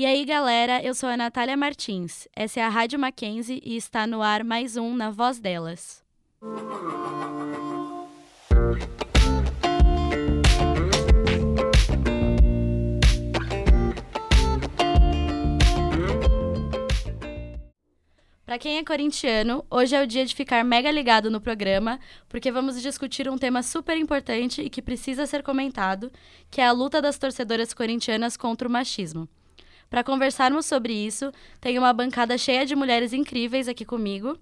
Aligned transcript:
E 0.00 0.06
aí, 0.06 0.24
galera, 0.24 0.82
eu 0.82 0.94
sou 0.94 1.10
a 1.10 1.14
Natália 1.14 1.58
Martins. 1.58 2.26
Essa 2.34 2.60
é 2.60 2.62
a 2.62 2.70
Rádio 2.70 2.98
Mackenzie 2.98 3.60
e 3.62 3.76
está 3.76 4.06
no 4.06 4.22
ar 4.22 4.42
mais 4.42 4.74
um 4.78 4.96
Na 4.96 5.10
Voz 5.10 5.38
Delas. 5.38 6.02
Para 18.46 18.58
quem 18.58 18.78
é 18.78 18.82
corintiano, 18.82 19.62
hoje 19.70 19.94
é 19.94 20.02
o 20.02 20.06
dia 20.06 20.24
de 20.24 20.34
ficar 20.34 20.64
mega 20.64 20.90
ligado 20.90 21.30
no 21.30 21.42
programa, 21.42 22.00
porque 22.26 22.50
vamos 22.50 22.80
discutir 22.80 23.28
um 23.28 23.36
tema 23.36 23.62
super 23.62 23.98
importante 23.98 24.62
e 24.62 24.70
que 24.70 24.80
precisa 24.80 25.26
ser 25.26 25.42
comentado, 25.42 26.10
que 26.50 26.62
é 26.62 26.66
a 26.66 26.72
luta 26.72 27.02
das 27.02 27.18
torcedoras 27.18 27.74
corintianas 27.74 28.34
contra 28.34 28.66
o 28.66 28.70
machismo. 28.70 29.28
Para 29.90 30.04
conversarmos 30.04 30.66
sobre 30.66 30.92
isso, 30.92 31.32
tenho 31.60 31.82
uma 31.82 31.92
bancada 31.92 32.38
cheia 32.38 32.64
de 32.64 32.76
mulheres 32.76 33.12
incríveis 33.12 33.66
aqui 33.66 33.84
comigo 33.84 34.38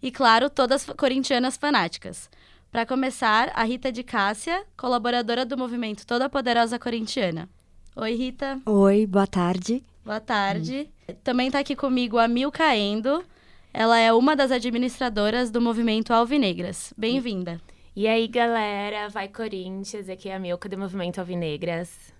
e, 0.00 0.08
claro, 0.08 0.48
todas 0.48 0.86
corintianas 0.86 1.56
fanáticas. 1.56 2.30
Para 2.70 2.86
começar, 2.86 3.50
a 3.56 3.64
Rita 3.64 3.90
de 3.90 4.04
Cássia, 4.04 4.64
colaboradora 4.76 5.44
do 5.44 5.58
movimento 5.58 6.06
Toda 6.06 6.30
Poderosa 6.30 6.78
Corintiana. 6.78 7.48
Oi, 7.96 8.14
Rita. 8.14 8.60
Oi, 8.64 9.04
boa 9.04 9.26
tarde. 9.26 9.82
Boa 10.04 10.20
tarde. 10.20 10.88
Hum. 11.08 11.14
Também 11.24 11.48
está 11.48 11.58
aqui 11.58 11.74
comigo 11.74 12.16
a 12.16 12.28
Milka 12.28 12.76
Endo, 12.76 13.24
ela 13.72 13.98
é 13.98 14.12
uma 14.12 14.36
das 14.36 14.52
administradoras 14.52 15.50
do 15.50 15.60
movimento 15.60 16.12
Alvinegras. 16.12 16.94
Bem-vinda. 16.96 17.60
E 17.96 18.06
aí, 18.06 18.28
galera, 18.28 19.08
vai 19.08 19.26
Corinthians, 19.26 20.08
aqui 20.08 20.28
é 20.28 20.36
a 20.36 20.38
Milka 20.38 20.68
do 20.68 20.78
Movimento 20.78 21.18
Alvinegras. 21.18 22.13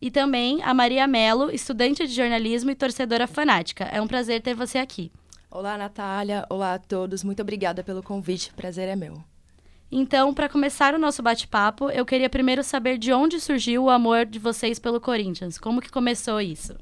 E 0.00 0.10
também 0.10 0.62
a 0.62 0.72
Maria 0.72 1.06
Melo, 1.06 1.50
estudante 1.50 2.06
de 2.06 2.14
jornalismo 2.14 2.70
e 2.70 2.74
torcedora 2.74 3.26
fanática. 3.26 3.84
É 3.84 4.00
um 4.00 4.08
prazer 4.08 4.40
ter 4.40 4.54
você 4.54 4.78
aqui. 4.78 5.12
Olá, 5.50 5.76
Natália. 5.76 6.46
Olá 6.48 6.74
a 6.74 6.78
todos. 6.78 7.22
Muito 7.22 7.42
obrigada 7.42 7.84
pelo 7.84 8.02
convite. 8.02 8.52
Prazer 8.54 8.88
é 8.88 8.96
meu. 8.96 9.22
Então, 9.92 10.32
para 10.32 10.48
começar 10.48 10.94
o 10.94 10.98
nosso 10.98 11.22
bate-papo, 11.22 11.90
eu 11.90 12.06
queria 12.06 12.30
primeiro 12.30 12.62
saber 12.62 12.96
de 12.96 13.12
onde 13.12 13.40
surgiu 13.40 13.84
o 13.84 13.90
amor 13.90 14.24
de 14.24 14.38
vocês 14.38 14.78
pelo 14.78 15.00
Corinthians. 15.00 15.58
Como 15.58 15.82
que 15.82 15.90
começou 15.90 16.40
isso? 16.40 16.74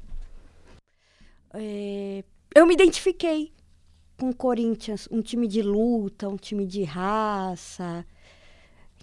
É, 1.53 2.23
eu 2.55 2.65
me 2.67 2.73
identifiquei 2.75 3.51
com 4.17 4.29
o 4.29 4.35
Corinthians, 4.35 5.09
um 5.11 5.21
time 5.21 5.47
de 5.47 5.61
luta, 5.61 6.29
um 6.29 6.37
time 6.37 6.65
de 6.65 6.83
raça. 6.83 8.05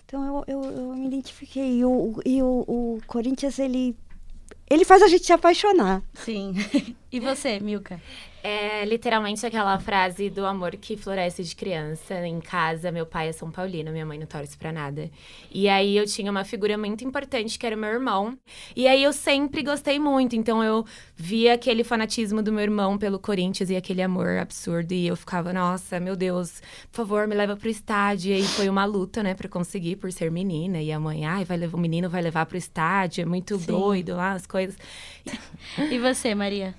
Então 0.05 0.25
eu, 0.25 0.63
eu, 0.63 0.71
eu 0.71 0.95
me 0.95 1.09
identifiquei. 1.09 1.81
E, 1.81 1.85
o, 1.85 2.21
e 2.25 2.41
o, 2.43 2.65
o 2.69 2.99
Corinthians, 3.09 3.59
ele, 3.59 3.97
ele 4.69 4.85
faz 4.85 5.03
a 5.03 5.09
gente 5.09 5.25
se 5.25 5.33
apaixonar. 5.33 6.03
Sim. 6.15 6.55
e 7.11 7.21
você, 7.21 7.61
Milka? 7.61 8.01
É 8.49 8.85
literalmente 8.85 9.45
aquela 9.45 9.77
frase 9.81 10.31
do 10.31 10.47
amor 10.47 10.77
que 10.77 10.97
floresce 10.97 11.43
de 11.43 11.57
criança. 11.57 12.25
Em 12.25 12.39
casa, 12.41 12.93
meu 12.93 13.05
pai 13.05 13.27
é 13.31 13.33
São 13.33 13.51
Paulino, 13.51 13.91
minha 13.91 14.07
mãe 14.07 14.21
não 14.21 14.27
torce 14.29 14.57
pra 14.57 14.71
nada. 14.71 15.11
E 15.51 15.69
aí 15.69 15.97
eu 15.97 16.07
tinha 16.07 16.31
uma 16.31 16.45
figura 16.45 16.79
muito 16.79 17.03
importante 17.03 17.59
que 17.59 17.67
era 17.67 17.75
o 17.75 17.79
meu 17.79 17.91
irmão. 17.91 18.39
E 18.77 18.87
aí 18.87 19.03
eu 19.03 19.13
sempre 19.13 19.65
gostei 19.65 19.99
muito. 19.99 20.37
Então 20.37 20.63
eu 20.63 20.87
via 21.17 21.55
aquele 21.55 21.83
fanatismo 21.83 22.41
do 22.41 22.53
meu 22.53 22.63
irmão 22.63 22.97
pelo 22.97 23.19
Corinthians 23.19 23.69
e 23.69 23.75
aquele 23.75 24.01
amor 24.01 24.39
absurdo. 24.39 24.93
E 24.93 25.09
eu 25.09 25.17
ficava, 25.17 25.53
nossa, 25.53 25.99
meu 25.99 26.15
Deus, 26.15 26.63
por 26.93 26.99
favor, 26.99 27.27
me 27.27 27.35
leva 27.35 27.57
pro 27.57 27.69
estádio. 27.69 28.31
E 28.31 28.35
aí 28.35 28.45
foi 28.45 28.69
uma 28.69 28.85
luta, 28.85 29.25
né, 29.25 29.35
pra 29.35 29.49
conseguir, 29.49 29.97
por 29.97 30.13
ser 30.13 30.31
menina. 30.31 30.81
E 30.81 30.93
a 30.93 31.01
mãe, 31.01 31.27
ai, 31.27 31.45
vai 31.45 31.57
levar, 31.57 31.77
o 31.77 31.81
menino 31.81 32.09
vai 32.09 32.23
levar 32.23 32.47
pro 32.47 32.57
estádio, 32.57 33.23
é 33.23 33.25
muito 33.25 33.59
Sim. 33.59 33.67
doido 33.67 34.15
lá, 34.15 34.35
as 34.35 34.47
coisas. 34.47 34.79
e 35.91 35.99
você, 35.99 36.33
Maria? 36.33 36.77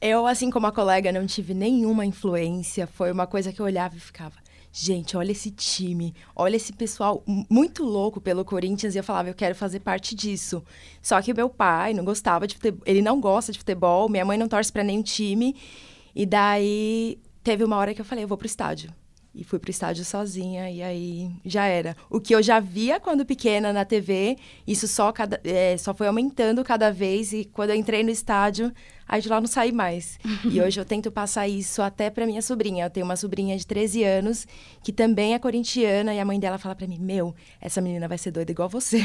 Eu, 0.00 0.26
assim 0.26 0.50
como 0.50 0.66
a 0.66 0.72
colega, 0.72 1.10
não 1.10 1.26
tive 1.26 1.54
nenhuma 1.54 2.04
influência. 2.04 2.86
Foi 2.86 3.10
uma 3.10 3.26
coisa 3.26 3.52
que 3.52 3.60
eu 3.60 3.66
olhava 3.66 3.96
e 3.96 4.00
ficava. 4.00 4.36
Gente, 4.70 5.16
olha 5.16 5.32
esse 5.32 5.50
time, 5.50 6.14
olha 6.34 6.56
esse 6.56 6.70
pessoal 6.70 7.24
muito 7.48 7.82
louco 7.82 8.20
pelo 8.20 8.44
Corinthians 8.44 8.94
e 8.94 8.98
eu 8.98 9.04
falava, 9.04 9.30
eu 9.30 9.34
quero 9.34 9.54
fazer 9.54 9.80
parte 9.80 10.14
disso. 10.14 10.62
Só 11.00 11.22
que 11.22 11.32
meu 11.32 11.48
pai 11.48 11.94
não 11.94 12.04
gostava 12.04 12.46
de 12.46 12.56
futebol, 12.56 12.82
ele 12.84 13.00
não 13.00 13.18
gosta 13.18 13.52
de 13.52 13.58
futebol, 13.58 14.06
minha 14.06 14.24
mãe 14.24 14.36
não 14.36 14.48
torce 14.48 14.70
para 14.70 14.84
nenhum 14.84 15.02
time. 15.02 15.56
E 16.14 16.26
daí 16.26 17.18
teve 17.42 17.64
uma 17.64 17.76
hora 17.76 17.94
que 17.94 18.00
eu 18.02 18.04
falei, 18.04 18.24
eu 18.24 18.28
vou 18.28 18.36
pro 18.36 18.46
estádio 18.46 18.92
e 19.36 19.44
fui 19.44 19.58
pro 19.58 19.70
estádio 19.70 20.02
sozinha 20.02 20.70
e 20.70 20.82
aí 20.82 21.30
já 21.44 21.66
era. 21.66 21.94
O 22.08 22.18
que 22.18 22.34
eu 22.34 22.42
já 22.42 22.58
via 22.58 22.98
quando 22.98 23.26
pequena 23.26 23.70
na 23.70 23.84
TV, 23.84 24.38
isso 24.66 24.88
só, 24.88 25.12
cada, 25.12 25.38
é, 25.44 25.76
só 25.76 25.92
foi 25.92 26.06
aumentando 26.06 26.64
cada 26.64 26.90
vez 26.90 27.34
e 27.34 27.44
quando 27.44 27.68
eu 27.68 27.76
entrei 27.76 28.02
no 28.02 28.08
estádio, 28.08 28.72
aí 29.06 29.20
de 29.20 29.28
lá 29.28 29.38
não 29.38 29.46
saí 29.46 29.72
mais. 29.72 30.18
e 30.50 30.58
hoje 30.58 30.80
eu 30.80 30.86
tento 30.86 31.12
passar 31.12 31.46
isso 31.46 31.82
até 31.82 32.08
para 32.08 32.24
minha 32.24 32.40
sobrinha. 32.40 32.86
Eu 32.86 32.90
tenho 32.90 33.04
uma 33.04 33.14
sobrinha 33.14 33.54
de 33.58 33.66
13 33.66 34.04
anos 34.04 34.46
que 34.82 34.90
também 34.90 35.34
é 35.34 35.38
corintiana 35.38 36.14
e 36.14 36.18
a 36.18 36.24
mãe 36.24 36.40
dela 36.40 36.56
fala 36.56 36.74
para 36.74 36.86
mim: 36.86 36.98
"Meu, 36.98 37.34
essa 37.60 37.82
menina 37.82 38.08
vai 38.08 38.16
ser 38.16 38.30
doida 38.30 38.50
igual 38.50 38.70
você". 38.70 39.00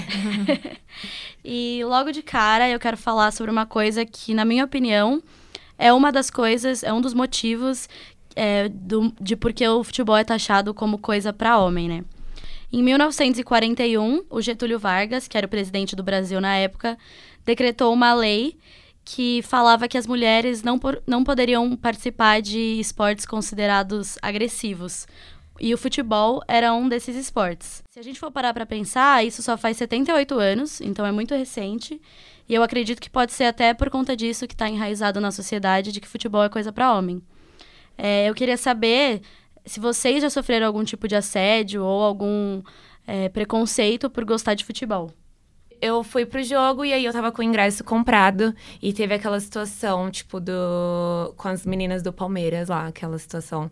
e 1.44 1.82
logo 1.84 2.10
de 2.12 2.22
cara 2.22 2.70
eu 2.70 2.80
quero 2.80 2.96
falar 2.96 3.32
sobre 3.32 3.52
uma 3.52 3.66
coisa 3.66 4.06
que 4.06 4.34
na 4.34 4.46
minha 4.46 4.64
opinião 4.64 5.22
é 5.82 5.92
uma 5.92 6.12
das 6.12 6.30
coisas, 6.30 6.84
é 6.84 6.94
um 6.94 7.02
dos 7.02 7.12
motivos 7.12 7.90
é, 8.36 8.70
do, 8.70 9.14
de 9.20 9.36
porque 9.36 9.68
o 9.68 9.84
futebol 9.84 10.18
é 10.18 10.24
taxado 10.24 10.74
como 10.74 10.98
coisa 10.98 11.32
para 11.34 11.58
homem, 11.60 11.88
né? 11.88 12.04
Em 12.72 12.82
1941, 12.82 14.24
o 14.30 14.42
Getúlio 14.42 14.80
Vargas, 14.80 15.28
que 15.28 15.38
era 15.38 15.46
o 15.46 15.50
presidente 15.50 15.96
do 15.96 16.04
Brasil 16.04 16.40
na 16.40 16.56
época, 16.56 16.98
decretou 17.44 17.94
uma 17.94 18.14
lei 18.14 18.58
que 19.04 19.42
falava 19.42 19.88
que 19.88 19.98
as 19.98 20.08
mulheres 20.08 20.64
não, 20.64 20.80
por, 20.80 21.02
não 21.06 21.24
poderiam 21.24 21.76
participar 21.76 22.42
de 22.42 22.80
esportes 22.80 23.26
considerados 23.26 24.18
agressivos. 24.22 25.06
E 25.60 25.74
o 25.74 25.78
futebol 25.78 26.42
era 26.48 26.74
um 26.74 26.88
desses 26.88 27.16
esportes. 27.16 27.84
Se 27.92 28.00
a 28.00 28.04
gente 28.04 28.20
for 28.20 28.32
parar 28.32 28.54
para 28.54 28.66
pensar, 28.66 29.26
isso 29.26 29.44
só 29.44 29.58
faz 29.58 29.78
78 29.78 30.40
anos, 30.40 30.82
então 30.82 31.06
é 31.06 31.12
muito 31.12 31.36
recente. 31.36 32.02
E 32.48 32.54
eu 32.54 32.64
acredito 32.64 33.02
que 33.02 33.10
pode 33.10 33.34
ser 33.34 33.44
até 33.46 33.74
por 33.74 33.90
conta 33.90 34.16
disso 34.16 34.48
que 34.48 34.54
está 34.54 34.70
enraizado 34.70 35.20
na 35.20 35.30
sociedade 35.30 35.92
de 35.92 36.00
que 36.00 36.08
futebol 36.08 36.44
é 36.44 36.50
coisa 36.50 36.72
para 36.72 36.94
homem. 36.94 37.22
É, 37.98 38.30
eu 38.30 38.34
queria 38.34 38.58
saber 38.58 39.22
se 39.66 39.80
vocês 39.80 40.22
já 40.22 40.30
sofreram 40.30 40.68
algum 40.68 40.84
tipo 40.84 41.08
de 41.08 41.16
assédio 41.16 41.84
ou 41.84 42.02
algum 42.02 42.62
é, 43.06 43.30
preconceito 43.30 44.10
por 44.10 44.26
gostar 44.26 44.54
de 44.54 44.66
futebol. 44.66 45.12
Eu 45.82 46.04
fui 46.04 46.26
pro 46.26 46.44
jogo 46.44 46.86
e 46.86 46.94
aí 46.94 47.04
eu 47.04 47.12
tava 47.12 47.32
com 47.32 47.42
o 47.42 47.46
ingresso 47.46 47.84
comprado 47.84 48.54
e 48.82 48.94
teve 48.94 49.16
aquela 49.16 49.40
situação, 49.40 50.12
tipo, 50.12 50.40
do. 50.40 51.34
com 51.36 51.48
as 51.48 51.66
meninas 51.66 52.04
do 52.04 52.14
Palmeiras 52.14 52.70
lá, 52.70 52.88
aquela 52.88 53.18
situação 53.18 53.70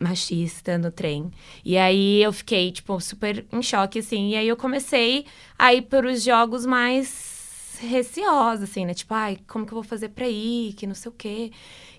machista 0.00 0.76
no 0.78 0.90
trem. 0.90 1.30
E 1.64 1.76
aí 1.76 2.22
eu 2.22 2.32
fiquei, 2.32 2.72
tipo, 2.72 2.98
super 3.00 3.46
em 3.52 3.62
choque, 3.62 4.00
assim. 4.00 4.30
E 4.30 4.36
aí 4.36 4.48
eu 4.48 4.56
comecei 4.56 5.26
a 5.58 5.72
ir 5.72 5.82
para 5.82 6.06
os 6.08 6.24
jogos 6.24 6.66
mais 6.66 7.78
receosa, 7.80 8.64
assim, 8.64 8.84
né? 8.84 8.94
Tipo, 8.94 9.14
ai, 9.14 9.38
como 9.46 9.64
que 9.64 9.72
eu 9.72 9.76
vou 9.76 9.84
fazer 9.84 10.08
pra 10.08 10.28
ir? 10.28 10.72
Que 10.72 10.86
não 10.86 10.94
sei 10.94 11.10
o 11.10 11.14
quê. 11.14 11.52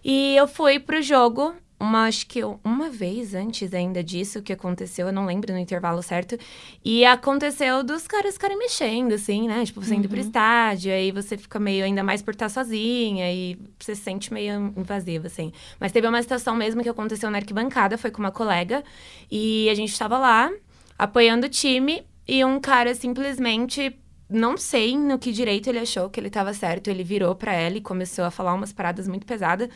E 0.03 0.35
eu 0.35 0.47
fui 0.47 0.79
pro 0.79 1.01
jogo, 1.01 1.53
uma, 1.79 2.05
acho 2.05 2.27
que 2.27 2.41
uma 2.63 2.89
vez 2.89 3.33
antes 3.33 3.73
ainda 3.73 4.03
disso 4.03 4.41
que 4.41 4.53
aconteceu, 4.53 5.07
eu 5.07 5.13
não 5.13 5.25
lembro 5.25 5.51
no 5.51 5.59
intervalo 5.59 6.01
certo. 6.03 6.37
E 6.85 7.03
aconteceu 7.03 7.83
dos 7.83 8.07
caras 8.07 8.35
ficarem 8.35 8.57
mexendo, 8.57 9.13
assim, 9.13 9.47
né? 9.47 9.65
Tipo, 9.65 9.83
você 9.83 9.95
indo 9.95 10.07
pro 10.07 10.17
uhum. 10.17 10.23
estádio, 10.23 10.91
aí 10.91 11.11
você 11.11 11.37
fica 11.37 11.59
meio 11.59 11.83
ainda 11.83 12.03
mais 12.03 12.21
por 12.21 12.35
estar 12.35 12.49
sozinha 12.49 13.31
e 13.33 13.57
você 13.79 13.95
se 13.95 14.01
sente 14.03 14.31
meio 14.31 14.73
invasiva, 14.77 15.25
assim. 15.27 15.51
Mas 15.79 15.91
teve 15.91 16.07
uma 16.07 16.21
situação 16.21 16.55
mesmo 16.55 16.83
que 16.83 16.89
aconteceu 16.89 17.31
na 17.31 17.39
arquibancada, 17.39 17.97
foi 17.97 18.11
com 18.11 18.19
uma 18.19 18.31
colega, 18.31 18.83
e 19.29 19.67
a 19.69 19.73
gente 19.73 19.91
estava 19.91 20.19
lá 20.19 20.51
apoiando 20.99 21.47
o 21.47 21.49
time, 21.49 22.03
e 22.27 22.45
um 22.45 22.59
cara 22.59 22.93
simplesmente 22.93 23.95
não 24.31 24.55
sei 24.55 24.97
no 24.97 25.19
que 25.19 25.31
direito 25.31 25.67
ele 25.67 25.79
achou 25.79 26.09
que 26.09 26.19
ele 26.19 26.27
estava 26.27 26.53
certo. 26.53 26.87
Ele 26.87 27.03
virou 27.03 27.35
para 27.35 27.53
ela 27.53 27.77
e 27.77 27.81
começou 27.81 28.23
a 28.23 28.31
falar 28.31 28.53
umas 28.53 28.71
paradas 28.71 29.07
muito 29.07 29.25
pesadas. 29.25 29.69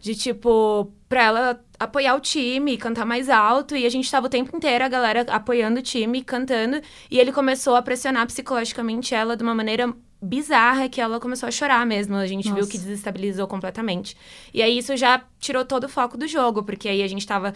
De 0.00 0.14
tipo, 0.14 0.90
pra 1.08 1.24
ela 1.24 1.64
apoiar 1.78 2.14
o 2.14 2.20
time, 2.20 2.76
cantar 2.76 3.06
mais 3.06 3.28
alto. 3.28 3.76
E 3.76 3.86
a 3.86 3.88
gente 3.88 4.10
tava 4.10 4.26
o 4.26 4.30
tempo 4.30 4.56
inteiro, 4.56 4.84
a 4.84 4.88
galera 4.88 5.24
apoiando 5.28 5.78
o 5.78 5.82
time, 5.82 6.22
cantando. 6.22 6.80
E 7.10 7.20
ele 7.20 7.30
começou 7.30 7.76
a 7.76 7.82
pressionar 7.82 8.26
psicologicamente 8.26 9.14
ela 9.14 9.36
de 9.36 9.42
uma 9.42 9.54
maneira 9.54 9.94
bizarra 10.22 10.88
que 10.88 11.00
ela 11.00 11.18
começou 11.18 11.46
a 11.46 11.52
chorar 11.52 11.86
mesmo. 11.86 12.16
A 12.16 12.26
gente 12.26 12.48
Nossa. 12.48 12.60
viu 12.60 12.68
que 12.68 12.78
desestabilizou 12.78 13.46
completamente. 13.46 14.16
E 14.52 14.60
aí 14.60 14.76
isso 14.76 14.96
já 14.96 15.22
tirou 15.38 15.64
todo 15.64 15.84
o 15.84 15.88
foco 15.88 16.18
do 16.18 16.26
jogo, 16.26 16.62
porque 16.62 16.88
aí 16.88 17.02
a 17.02 17.08
gente 17.08 17.26
tava 17.26 17.54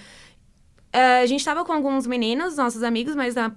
Uh, 0.94 1.24
a 1.24 1.26
gente 1.26 1.40
estava 1.40 1.64
com 1.64 1.72
alguns 1.72 2.06
meninos, 2.06 2.56
nossos 2.56 2.84
amigos, 2.84 3.16
mas 3.16 3.36
a, 3.36 3.50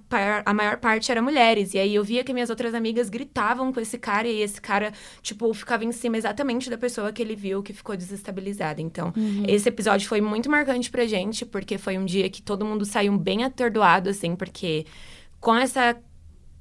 a, 0.44 0.52
maior 0.52 0.76
parte 0.78 1.12
era 1.12 1.22
mulheres. 1.22 1.72
E 1.72 1.78
aí 1.78 1.94
eu 1.94 2.02
via 2.02 2.24
que 2.24 2.32
minhas 2.32 2.50
outras 2.50 2.74
amigas 2.74 3.08
gritavam 3.08 3.72
com 3.72 3.78
esse 3.78 3.96
cara 3.96 4.26
e 4.26 4.42
esse 4.42 4.60
cara, 4.60 4.92
tipo, 5.22 5.54
ficava 5.54 5.84
em 5.84 5.92
cima 5.92 6.16
exatamente 6.16 6.68
da 6.68 6.76
pessoa 6.76 7.12
que 7.12 7.22
ele 7.22 7.36
viu 7.36 7.62
que 7.62 7.72
ficou 7.72 7.96
desestabilizada. 7.96 8.82
Então, 8.82 9.12
uhum. 9.16 9.44
esse 9.46 9.68
episódio 9.68 10.08
foi 10.08 10.20
muito 10.20 10.50
marcante 10.50 10.90
pra 10.90 11.06
gente, 11.06 11.46
porque 11.46 11.78
foi 11.78 11.96
um 11.96 12.04
dia 12.04 12.28
que 12.28 12.42
todo 12.42 12.64
mundo 12.64 12.84
saiu 12.84 13.16
bem 13.16 13.44
atordoado, 13.44 14.10
assim, 14.10 14.34
porque 14.34 14.84
com 15.40 15.54
essa 15.54 15.96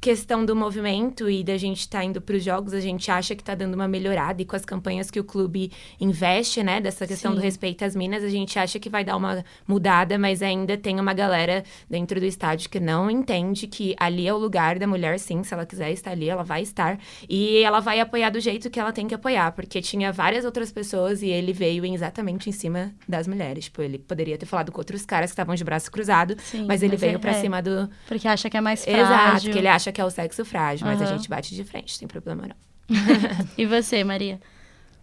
questão 0.08 0.46
do 0.46 0.56
movimento 0.56 1.30
e 1.30 1.44
da 1.44 1.58
gente 1.58 1.82
estar 1.82 2.00
tá 2.00 2.06
indo 2.06 2.22
para 2.22 2.38
os 2.38 2.42
jogos, 2.42 2.74
a 2.74 2.80
gente 2.80 3.12
acha 3.12 3.36
que 3.36 3.42
está 3.42 3.54
dando 3.54 3.74
uma 3.74 3.90
melhorada 3.90 4.42
e 4.42 4.46
com 4.46 4.56
as 4.56 4.64
campanhas 4.64 5.12
que 5.12 5.20
o 5.20 5.24
clube 5.24 5.70
investe, 6.00 6.64
né, 6.64 6.80
dessa 6.80 7.06
questão 7.06 7.32
Sim. 7.32 7.38
do 7.38 7.44
respeito 7.44 7.84
às 7.84 7.94
minas, 7.94 8.24
a 8.24 8.30
gente 8.30 8.58
acha 8.58 8.80
que 8.80 8.90
vai 8.90 9.04
dar 9.04 9.18
uma 9.18 9.44
mudada, 9.68 10.18
mas 10.18 10.42
ainda 10.42 10.78
tem 10.78 10.98
uma 10.98 11.14
galera 11.14 11.62
dentro 11.90 12.22
do 12.22 12.26
estádio 12.26 12.70
que 12.70 12.80
não 12.80 13.12
entende 13.12 13.68
que 13.68 13.98
ali 14.00 14.26
é 14.26 14.34
o 14.34 14.38
lugar 14.38 14.80
da 14.80 14.88
mulher, 14.88 15.20
sim, 15.20 15.44
se 15.44 15.54
ela 15.54 15.66
quiser 15.66 15.92
estar 15.92 16.12
ali, 16.12 16.30
ela 16.30 16.44
vai 16.44 16.62
estar 16.62 16.98
e 17.28 17.58
ela 17.58 17.82
vai 17.82 18.00
apoiar 18.00 18.30
do 18.30 18.40
jeito 18.40 18.70
que 18.70 18.80
ela 18.80 18.94
tem 18.94 19.10
que 19.10 19.14
apoiar, 19.14 19.52
porque 19.52 19.82
tinha 19.82 20.14
várias 20.14 20.46
outras 20.46 20.72
pessoas 20.72 21.22
e 21.22 21.28
ele 21.28 21.52
veio 21.52 21.86
exatamente 21.86 22.48
em 22.48 22.54
cima 22.54 22.94
das 23.06 23.28
mulheres. 23.28 23.66
Tipo, 23.66 23.82
ele 23.82 24.00
poderia 24.00 24.38
ter 24.38 24.46
falado 24.46 24.72
com 24.72 24.80
outros 24.80 25.06
caras 25.06 25.32
que 25.32 25.34
estavam 25.34 25.54
de 25.54 25.66
braço 25.66 25.92
cruzado, 25.92 26.38
sim, 26.40 26.64
mas 26.66 26.82
ele 26.82 26.94
mas 26.94 27.02
veio 27.02 27.16
é, 27.16 27.20
para 27.20 27.34
cima 27.34 27.62
do 27.62 27.90
porque 28.08 28.26
acha 28.26 28.50
que 28.50 28.56
é 28.56 28.62
mais 28.62 28.86
frágil. 28.86 29.04
Exato, 29.04 29.52
que 29.52 29.58
ele 29.58 29.68
acha 29.68 29.92
que 29.92 29.97
é 30.02 30.06
o 30.06 30.10
sexo 30.10 30.44
frágil, 30.46 30.88
uhum. 30.88 30.94
mas 30.94 31.02
a 31.02 31.06
gente 31.06 31.30
bate 31.30 31.56
de 31.56 31.64
frente, 31.64 31.98
sem 31.98 32.08
problema 32.08 32.48
não. 32.48 32.56
e 33.58 33.66
você, 33.66 34.04
Maria? 34.04 34.40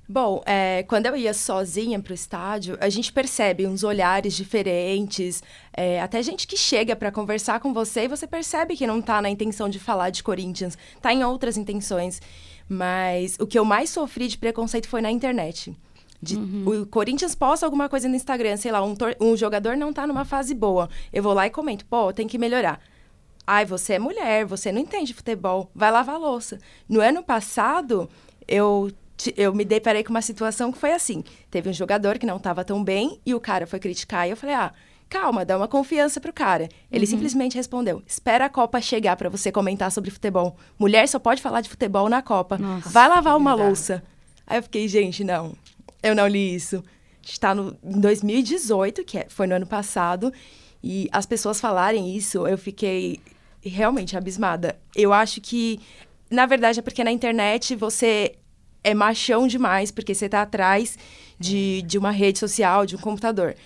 Bom, 0.06 0.42
é, 0.44 0.82
quando 0.82 1.06
eu 1.06 1.16
ia 1.16 1.32
sozinha 1.32 1.98
pro 1.98 2.12
estádio, 2.12 2.76
a 2.78 2.90
gente 2.90 3.10
percebe 3.10 3.66
uns 3.66 3.82
olhares 3.82 4.34
diferentes, 4.34 5.42
é, 5.72 5.98
até 6.00 6.22
gente 6.22 6.46
que 6.46 6.58
chega 6.58 6.94
para 6.94 7.10
conversar 7.10 7.58
com 7.58 7.72
você 7.72 8.02
e 8.02 8.08
você 8.08 8.26
percebe 8.26 8.76
que 8.76 8.86
não 8.86 9.00
tá 9.00 9.22
na 9.22 9.30
intenção 9.30 9.66
de 9.66 9.78
falar 9.78 10.10
de 10.10 10.22
Corinthians, 10.22 10.76
tá 11.00 11.12
em 11.12 11.24
outras 11.24 11.56
intenções. 11.56 12.20
Mas 12.68 13.36
o 13.40 13.46
que 13.46 13.58
eu 13.58 13.64
mais 13.64 13.90
sofri 13.90 14.28
de 14.28 14.36
preconceito 14.36 14.88
foi 14.88 15.00
na 15.00 15.10
internet. 15.10 15.74
De, 16.20 16.36
uhum. 16.36 16.82
O 16.82 16.86
Corinthians 16.86 17.34
posta 17.34 17.66
alguma 17.66 17.88
coisa 17.88 18.08
no 18.08 18.16
Instagram, 18.16 18.56
sei 18.56 18.72
lá, 18.72 18.82
um, 18.84 18.94
um 19.20 19.36
jogador 19.36 19.76
não 19.76 19.92
tá 19.92 20.06
numa 20.06 20.24
fase 20.24 20.54
boa. 20.54 20.88
Eu 21.12 21.22
vou 21.22 21.32
lá 21.32 21.46
e 21.46 21.50
comento, 21.50 21.84
pô, 21.86 22.12
tem 22.12 22.26
que 22.26 22.38
melhorar. 22.38 22.80
Ai, 23.46 23.64
você 23.64 23.94
é 23.94 23.98
mulher, 23.98 24.46
você 24.46 24.72
não 24.72 24.80
entende 24.80 25.12
futebol, 25.12 25.70
vai 25.74 25.90
lavar 25.90 26.18
louça. 26.18 26.58
No 26.88 27.00
ano 27.00 27.22
passado, 27.22 28.08
eu, 28.48 28.90
eu 29.36 29.54
me 29.54 29.64
deparei 29.64 30.02
com 30.02 30.10
uma 30.10 30.22
situação 30.22 30.72
que 30.72 30.78
foi 30.78 30.92
assim: 30.92 31.22
teve 31.50 31.68
um 31.68 31.72
jogador 31.72 32.18
que 32.18 32.26
não 32.26 32.36
estava 32.36 32.64
tão 32.64 32.82
bem 32.82 33.20
e 33.24 33.34
o 33.34 33.40
cara 33.40 33.66
foi 33.66 33.78
criticar 33.78 34.26
e 34.26 34.30
eu 34.30 34.36
falei, 34.36 34.54
ah. 34.54 34.72
Calma, 35.06 35.44
dá 35.44 35.56
uma 35.56 35.68
confiança 35.68 36.18
pro 36.18 36.32
cara. 36.32 36.68
Ele 36.90 37.04
uhum. 37.04 37.10
simplesmente 37.10 37.54
respondeu: 37.54 38.02
Espera 38.06 38.46
a 38.46 38.48
Copa 38.48 38.80
chegar 38.80 39.14
para 39.16 39.28
você 39.28 39.52
comentar 39.52 39.92
sobre 39.92 40.10
futebol. 40.10 40.56
Mulher 40.78 41.06
só 41.06 41.18
pode 41.18 41.42
falar 41.42 41.60
de 41.60 41.68
futebol 41.68 42.08
na 42.08 42.22
Copa. 42.22 42.56
Nossa, 42.58 42.88
vai 42.88 43.06
lavar 43.06 43.36
uma 43.36 43.50
verdade. 43.50 43.68
louça. 43.68 44.02
Aí 44.46 44.58
eu 44.58 44.62
fiquei, 44.62 44.88
gente, 44.88 45.22
não, 45.22 45.54
eu 46.02 46.16
não 46.16 46.26
li 46.26 46.54
isso. 46.54 46.82
Está 47.22 47.54
no, 47.54 47.76
em 47.84 48.00
2018, 48.00 49.04
que 49.04 49.18
é, 49.18 49.26
foi 49.28 49.46
no 49.46 49.54
ano 49.54 49.66
passado, 49.66 50.32
e 50.82 51.08
as 51.12 51.24
pessoas 51.24 51.60
falarem 51.60 52.14
isso, 52.14 52.46
eu 52.46 52.58
fiquei 52.58 53.20
realmente 53.68 54.16
abismada. 54.16 54.78
Eu 54.94 55.12
acho 55.12 55.40
que, 55.40 55.80
na 56.30 56.46
verdade, 56.46 56.80
é 56.80 56.82
porque 56.82 57.04
na 57.04 57.12
internet 57.12 57.74
você 57.74 58.36
é 58.82 58.94
machão 58.94 59.46
demais, 59.46 59.90
porque 59.90 60.14
você 60.14 60.26
está 60.26 60.42
atrás 60.42 60.98
de, 61.38 61.82
de 61.82 61.98
uma 61.98 62.10
rede 62.10 62.38
social, 62.38 62.84
de 62.84 62.96
um 62.96 62.98
computador. 62.98 63.56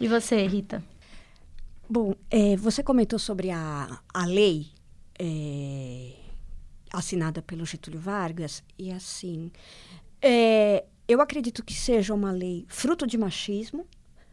E 0.00 0.08
você, 0.08 0.46
Rita? 0.46 0.82
Bom, 1.88 2.14
é, 2.30 2.56
você 2.56 2.82
comentou 2.82 3.18
sobre 3.18 3.50
a, 3.50 4.00
a 4.14 4.24
lei 4.24 4.68
é, 5.18 6.12
assinada 6.90 7.42
pelo 7.42 7.66
Getúlio 7.66 8.00
Vargas, 8.00 8.62
e 8.78 8.90
assim, 8.90 9.52
é, 10.20 10.84
eu 11.06 11.20
acredito 11.20 11.62
que 11.62 11.74
seja 11.74 12.14
uma 12.14 12.32
lei 12.32 12.64
fruto 12.68 13.06
de 13.06 13.18
machismo, 13.18 13.86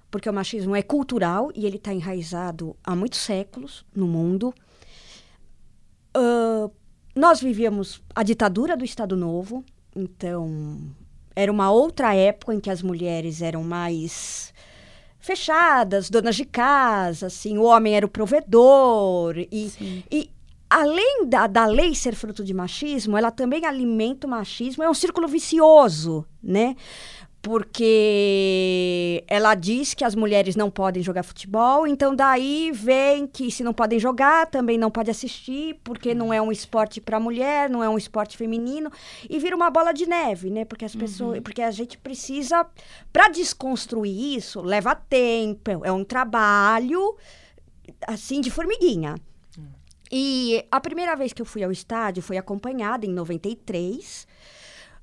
porque 0.10 0.30
o 0.30 0.34
machismo 0.34 0.76
é 0.76 0.82
cultural 0.82 1.52
e 1.54 1.66
ele 1.66 1.76
está 1.76 1.94
enraizado 1.94 2.76
há 2.84 2.96
muitos 2.96 3.20
séculos 3.20 3.86
no 3.94 4.08
mundo. 4.08 4.54
Uh, 6.16 6.72
nós 7.16 7.42
vivíamos 7.42 8.02
a 8.16 8.24
ditadura 8.24 8.78
do 8.78 8.86
Estado 8.86 9.16
Novo, 9.16 9.64
então 9.96 10.80
era 11.36 11.52
uma 11.52 11.72
outra 11.72 12.14
época 12.16 12.54
em 12.54 12.60
que 12.60 12.70
as 12.70 12.82
mulheres 12.82 13.42
eram 13.42 13.64
mais 13.64 14.54
fechadas, 15.20 16.10
donas 16.10 16.36
de 16.36 16.46
casa, 16.46 17.28
assim, 17.28 17.58
o 17.58 17.64
homem 17.64 17.96
era 17.96 18.06
o 18.06 18.10
provedor 18.10 19.38
e, 19.38 20.06
e 20.10 20.32
além 20.70 21.26
da, 21.28 21.48
da 21.48 21.66
lei 21.66 21.96
ser 21.96 22.16
fruto 22.16 22.44
de 22.44 22.54
machismo, 22.54 23.18
ela 23.18 23.32
também 23.32 23.66
alimenta 23.66 24.28
o 24.28 24.30
machismo, 24.30 24.84
é 24.84 24.90
um 24.90 24.94
círculo 24.94 25.28
vicioso, 25.28 26.26
né? 26.42 26.76
Porque 27.42 29.24
ela 29.28 29.56
diz 29.56 29.94
que 29.94 30.04
as 30.04 30.14
mulheres 30.14 30.56
não 30.58 30.70
podem 30.70 31.02
jogar 31.02 31.24
futebol, 31.24 31.88
então 31.88 32.14
daí 32.14 32.70
vem 32.74 33.26
que 33.26 33.50
se 33.50 33.64
não 33.64 33.74
podem 33.74 33.98
jogar, 33.98 34.48
também 34.48 34.78
não 34.78 34.92
pode 34.92 35.10
assistir, 35.10 35.80
porque 35.84 36.14
não 36.14 36.34
é 36.34 36.42
um 36.42 36.52
esporte 36.52 37.00
para 37.00 37.20
mulher, 37.20 37.70
não 37.70 37.82
é 37.82 37.88
um 37.88 37.98
esporte 37.98 38.36
feminino, 38.36 38.92
e 39.30 39.40
vira 39.40 39.56
uma 39.56 39.70
bola 39.70 39.94
de 39.94 40.06
neve, 40.06 40.50
né? 40.50 40.66
Porque 40.66 40.84
as 40.84 40.96
pessoas, 40.96 41.38
uhum. 41.38 41.44
porque 41.44 41.62
a 41.62 41.72
gente 41.72 41.98
precisa 41.98 42.66
para 43.12 43.30
desconstruir 43.30 44.36
isso, 44.36 44.60
leva 44.62 44.94
tempo, 44.94 45.86
é 45.86 45.92
um 45.92 46.04
trabalho 46.04 47.16
assim 48.06 48.42
de 48.42 48.52
formiguinha. 48.52 49.16
Uhum. 49.58 49.66
E 50.12 50.66
a 50.70 50.82
primeira 50.82 51.16
vez 51.16 51.32
que 51.32 51.42
eu 51.42 51.46
fui 51.46 51.64
ao 51.64 51.72
estádio 51.72 52.22
foi 52.22 52.38
acompanhada 52.38 53.06
em 53.06 53.14
93. 53.14 54.28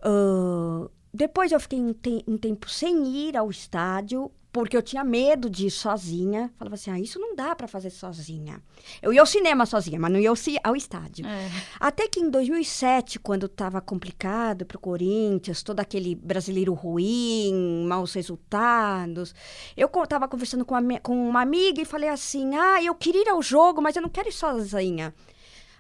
Uh, 0.04 0.90
depois 1.12 1.52
eu 1.52 1.60
fiquei 1.60 1.80
um, 1.80 1.92
te 1.92 2.24
um, 2.26 2.36
tempo 2.36 2.68
sem 2.68 3.06
ir 3.06 3.36
ao 3.36 3.50
estádio, 3.50 4.30
porque 4.52 4.76
eu 4.76 4.82
tinha 4.82 5.04
medo 5.04 5.50
de 5.50 5.66
ir 5.66 5.70
sozinha. 5.70 6.50
Falava 6.58 6.76
assim, 6.76 6.90
ah, 6.90 6.98
isso 6.98 7.18
não 7.18 7.36
dá 7.36 7.54
para 7.54 7.68
fazer 7.68 7.90
sozinha. 7.90 8.62
Eu 9.02 9.12
ia 9.12 9.20
ao 9.20 9.26
cinema 9.26 9.66
sozinha, 9.66 10.00
mas 10.00 10.10
não 10.10 10.18
ia 10.18 10.30
ao 10.64 10.76
estádio. 10.76 11.26
É. 11.26 11.50
Até 11.78 12.08
que 12.08 12.20
em 12.20 12.30
2007, 12.30 13.18
quando 13.18 13.46
estava 13.46 13.80
complicado 13.80 14.64
para 14.64 14.76
o 14.76 14.80
Corinthians, 14.80 15.62
todo 15.62 15.80
aquele 15.80 16.14
brasileiro 16.14 16.72
ruim, 16.72 17.84
maus 17.86 18.14
resultados, 18.14 19.34
eu 19.76 19.90
estava 20.02 20.26
conversando 20.26 20.64
com 20.64 20.74
uma, 20.74 21.00
com 21.00 21.28
uma 21.28 21.42
amiga 21.42 21.82
e 21.82 21.84
falei 21.84 22.08
assim, 22.08 22.54
ah, 22.56 22.82
eu 22.82 22.94
queria 22.94 23.22
ir 23.22 23.28
ao 23.28 23.42
jogo, 23.42 23.82
mas 23.82 23.94
eu 23.94 24.02
não 24.02 24.08
quero 24.08 24.28
ir 24.28 24.32
sozinha. 24.32 25.14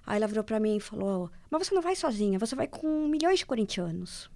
Aí 0.06 0.18
ela 0.18 0.26
virou 0.26 0.44
para 0.44 0.60
mim 0.60 0.76
e 0.76 0.80
falou, 0.80 1.30
mas 1.50 1.66
você 1.66 1.74
não 1.74 1.82
vai 1.82 1.96
sozinha, 1.96 2.38
você 2.38 2.54
vai 2.54 2.68
com 2.68 3.08
milhões 3.08 3.40
de 3.40 3.46
corintianos. 3.46 4.30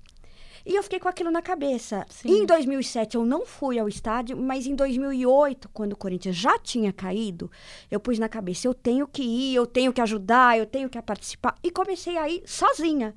E 0.64 0.74
eu 0.74 0.82
fiquei 0.82 0.98
com 1.00 1.08
aquilo 1.08 1.30
na 1.30 1.42
cabeça. 1.42 2.04
Sim. 2.08 2.42
Em 2.42 2.46
2007 2.46 3.16
eu 3.16 3.24
não 3.24 3.46
fui 3.46 3.78
ao 3.78 3.88
estádio, 3.88 4.36
mas 4.36 4.66
em 4.66 4.74
2008, 4.74 5.68
quando 5.72 5.92
o 5.92 5.96
Corinthians 5.96 6.36
já 6.36 6.58
tinha 6.58 6.92
caído, 6.92 7.50
eu 7.90 7.98
pus 7.98 8.18
na 8.18 8.28
cabeça, 8.28 8.66
eu 8.66 8.74
tenho 8.74 9.06
que 9.06 9.22
ir, 9.22 9.54
eu 9.54 9.66
tenho 9.66 9.92
que 9.92 10.00
ajudar, 10.00 10.58
eu 10.58 10.66
tenho 10.66 10.88
que 10.88 11.00
participar. 11.00 11.54
E 11.62 11.70
comecei 11.70 12.16
a 12.16 12.28
ir 12.28 12.42
sozinha. 12.46 13.14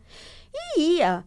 E 0.53 0.97
ia. 0.97 1.25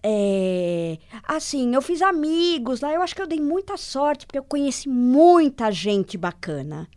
É, 0.00 0.96
assim, 1.24 1.74
eu 1.74 1.82
fiz 1.82 2.00
amigos 2.02 2.80
lá, 2.80 2.92
eu 2.92 3.02
acho 3.02 3.16
que 3.16 3.22
eu 3.22 3.26
dei 3.26 3.40
muita 3.40 3.76
sorte, 3.76 4.26
porque 4.26 4.38
eu 4.38 4.44
conheci 4.44 4.88
muita 4.88 5.72
gente 5.72 6.16
bacana. 6.16 6.88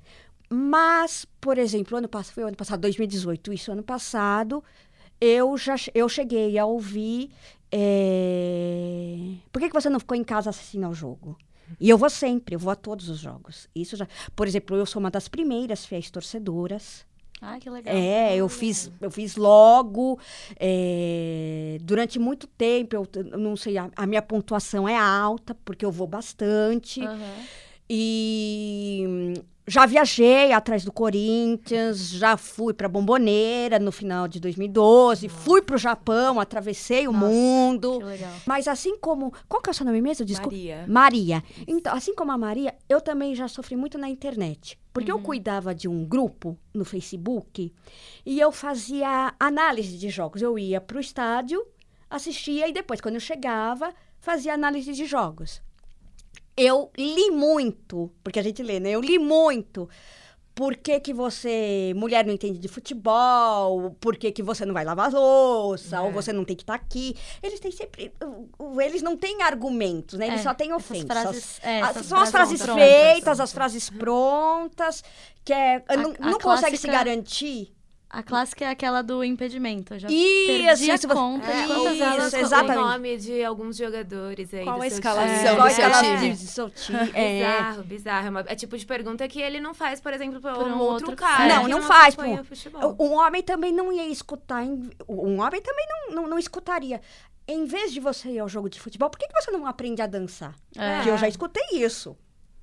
Mas, 0.50 1.25
por 1.39 1.58
exemplo, 1.58 1.98
ano 1.98 2.08
passado, 2.08 2.34
foi 2.34 2.44
ano 2.44 2.58
passado, 2.58 2.82
2018, 2.82 3.53
isso 3.53 3.72
ano 3.72 3.84
passado, 3.84 4.63
eu 5.20 5.58
já 5.58 5.75
eu 5.94 6.10
cheguei 6.10 6.58
a 6.58 6.65
ouvir 6.65 7.32
é... 7.72 9.36
Por 9.51 9.62
que, 9.62 9.70
que 9.70 9.74
você 9.74 9.90
não 9.90 10.00
ficou 10.00 10.18
em 10.18 10.24
casa 10.24 10.50
assistindo 10.50 10.86
ao 10.86 10.94
jogo? 10.94 11.38
E 11.80 11.90
eu 11.90 11.98
vou 11.98 12.10
sempre, 12.10 12.56
eu 12.56 12.60
vou 12.60 12.72
a 12.72 12.75
todos 12.75 13.10
os 13.10 13.20
jogos. 13.20 13.70
Isso 13.74 13.96
já, 13.96 14.08
por 14.36 14.48
exemplo, 14.48 14.75
eu 14.75 14.86
sou 14.86 15.00
uma 15.00 15.10
das 15.10 15.28
primeiras 15.28 15.86
fiéis 15.86 16.10
torcedoras. 16.10 17.06
Ah, 17.42 17.58
que 17.60 17.70
legal. 17.70 17.96
É, 17.96 18.36
eu 18.36 18.48
fiz, 18.48 18.92
eu 19.00 19.10
fiz 19.10 19.36
logo. 19.36 20.20
É, 20.60 21.78
durante 21.82 22.20
muito 22.20 22.46
tempo, 22.46 22.96
eu, 22.96 23.08
eu 23.16 23.38
não 23.38 23.56
sei, 23.56 23.78
a, 23.78 23.90
a, 23.96 24.06
minha 24.06 24.22
pontuação 24.22 24.88
é 24.88 24.96
alta, 24.96 25.56
porque 25.66 25.84
eu 25.84 25.92
vou 25.92 26.06
bastante. 26.06 27.01
Uhum. 27.01 27.46
E 27.90 29.34
já 29.72 29.86
viajei 29.86 30.51
atrás 30.51 30.84
do 30.84 30.92
Corinthians, 30.92 32.10
já 32.10 32.36
fui 32.36 32.74
para 32.74 32.90
Bomboneira 32.90 33.80
no 33.80 33.90
final 33.90 34.28
de 34.28 34.38
2012, 34.38 35.28
Nossa. 35.28 35.40
fui 35.40 35.62
para 35.62 35.78
o 35.78 35.80
Japão, 35.80 36.42
atravessei 36.42 37.08
o 37.08 37.13
Nossa, 37.13 37.25
mundo. 37.25 38.00
Que 38.00 38.04
legal. 38.04 38.34
Mas 38.46 38.68
assim 38.68 38.98
como, 38.98 39.32
qual 39.48 39.62
que 39.62 39.70
é 39.70 39.72
o 39.72 39.74
seu 39.74 39.86
nome 39.86 40.01
mesmo? 40.01 40.25
Desculpa. 40.25 40.54
Maria. 40.54 40.86
Maria. 40.90 41.44
Então, 41.66 41.96
assim 41.96 42.13
como 42.13 42.34
a 42.34 42.38
Maria, 42.38 42.75
eu 42.90 43.00
também 43.00 43.34
já 43.34 43.48
sofri 43.48 43.78
muito 43.78 43.98
na 43.98 44.10
internet, 44.10 44.78
porque 44.92 45.10
uhum. 45.10 45.20
eu 45.20 45.24
cuidava 45.24 45.74
de 45.74 45.88
um 45.88 46.04
grupo 46.04 46.60
no 46.74 46.84
Facebook 46.84 47.74
e 48.25 48.42
eu 48.42 48.51
fazia 48.51 49.34
análise 49.40 49.98
de 49.98 50.10
jogos. 50.10 50.42
Eu 50.42 50.60
ia 50.60 50.82
para 50.82 50.98
o 50.98 51.00
estádio, 51.00 51.66
assistia 52.10 52.68
e 52.68 52.74
depois 52.74 53.00
quando 53.00 53.16
eu 53.16 53.22
chegava, 53.22 53.94
fazia 54.20 54.54
análise 54.54 54.92
de 54.92 55.06
jogos 55.06 55.62
eu 56.55 56.91
li 56.98 57.31
muito, 57.31 58.12
porque 58.24 58.39
a 58.39 58.43
gente 58.43 58.62
lê, 58.62 58.79
né? 58.79 58.91
Eu 58.91 59.01
li 59.01 59.17
muito. 59.17 59.89
Por 60.53 60.75
que, 60.75 61.00
que 61.00 61.13
você, 61.13 61.93
mulher, 61.96 62.25
não 62.25 62.34
entende 62.34 62.60
de 62.60 62.67
futebol? 62.67 63.96
Por 64.01 64.17
que, 64.17 64.31
que 64.31 64.43
você 64.43 64.65
não 64.65 64.74
vai 64.74 64.84
lavar 64.84 65.12
louça? 65.12 65.96
É. 65.96 66.00
Ou 66.01 66.12
você 66.12 66.34
não 66.34 66.43
tem 66.43 66.55
que 66.55 66.63
estar 66.63 66.77
tá 66.77 66.84
aqui? 66.84 67.15
Eles 67.41 67.60
têm 67.60 67.72
sempre. 67.72 68.13
Eles 68.84 69.01
não 69.01 69.15
têm 69.15 69.41
argumentos, 69.41 70.20
né? 70.20 70.27
Eles 70.27 70.41
é, 70.41 70.43
só 70.43 70.53
têm 70.53 70.74
ofensas. 70.74 71.08
Frases, 71.08 71.60
é, 71.63 71.81
as, 71.81 72.05
são 72.05 72.20
as 72.20 72.31
frases 72.31 72.62
feitas, 72.62 73.39
as 73.39 73.53
frases 73.53 73.89
prontas, 73.89 75.03
que 75.46 75.53
é, 75.53 75.84
a, 75.88 75.96
não, 75.96 76.13
não 76.20 76.38
consegue 76.39 76.77
se 76.77 76.88
garantir 76.88 77.74
A 78.13 78.22
clássica 78.22 78.65
é 78.65 78.68
aquela 78.70 79.01
do 79.01 79.24
impedimento. 79.24 79.94
Eu 79.94 80.00
já 80.00 80.10
Isso, 80.12 80.48
perdi 80.48 80.91
a 80.91 80.96
isso, 80.96 81.08
conta 81.08 81.48
é, 81.50 81.62
de 81.62 81.68
quantas 81.68 81.94
isso, 81.94 82.03
aulas 82.03 82.34
o 82.34 82.38
exatamente. 82.38 82.75
nome 82.75 83.18
de 83.18 83.44
alguns 83.46 83.77
jogadores 83.77 84.53
aí 84.53 84.65
Qual 84.65 84.75
do 84.77 84.84
a 84.84 84.88
escalação 84.88 85.56
do 85.56 85.65
é 85.65 85.70
seu 85.70 85.86
aquela 85.86 86.03
time? 86.03 86.30
de 86.34 86.48
seu 86.48 86.70
time? 86.70 87.00
É. 87.15 87.39
Bizarro, 87.39 87.84
bizarro. 87.84 88.27
É, 88.27 88.30
uma- 88.30 88.46
é 88.48 88.56
tipo 88.56 88.77
de 88.77 88.86
pergunta 88.86 89.25
que 89.30 89.41
ele 89.41 89.62
não 89.62 89.74
faz, 89.74 90.01
por 90.01 90.12
exemplo, 90.12 90.41
Pra 90.41 90.60
um 90.60 90.63
um 90.74 90.80
outro 90.80 91.08
outro 91.12 91.15
cara. 91.15 91.48
Não, 91.56 91.63
que 91.63 91.70
não 91.70 91.82
faz, 91.82 92.13
pô. 92.13 92.22
o. 92.98 93.06
Um 93.08 93.13
homem 93.13 93.41
também 93.41 93.72
não 93.72 93.94
ia 93.94 94.06
escutar. 94.08 94.62
Um 95.08 95.39
homem 95.39 95.62
também 95.62 95.86
não, 95.89 96.15
não, 96.15 96.27
não 96.32 96.38
escutaria. 96.38 97.00
Em 97.48 97.63
vez 97.65 97.94
de 97.94 98.01
você 98.01 98.30
ir 98.30 98.39
ao 98.39 98.50
jogo 98.50 98.70
de 98.70 98.77
futebol, 98.80 99.10
por 99.10 99.18
que, 99.20 99.27
que 99.27 99.41
você 99.41 99.51
não 99.51 99.65
aprende 99.65 100.01
a 100.01 100.06
dançar? 100.08 100.53
É. 100.77 100.96
Porque 100.98 101.10
eu 101.12 101.18
já 101.18 101.30
escutei 101.30 101.63
isso. 101.74 102.18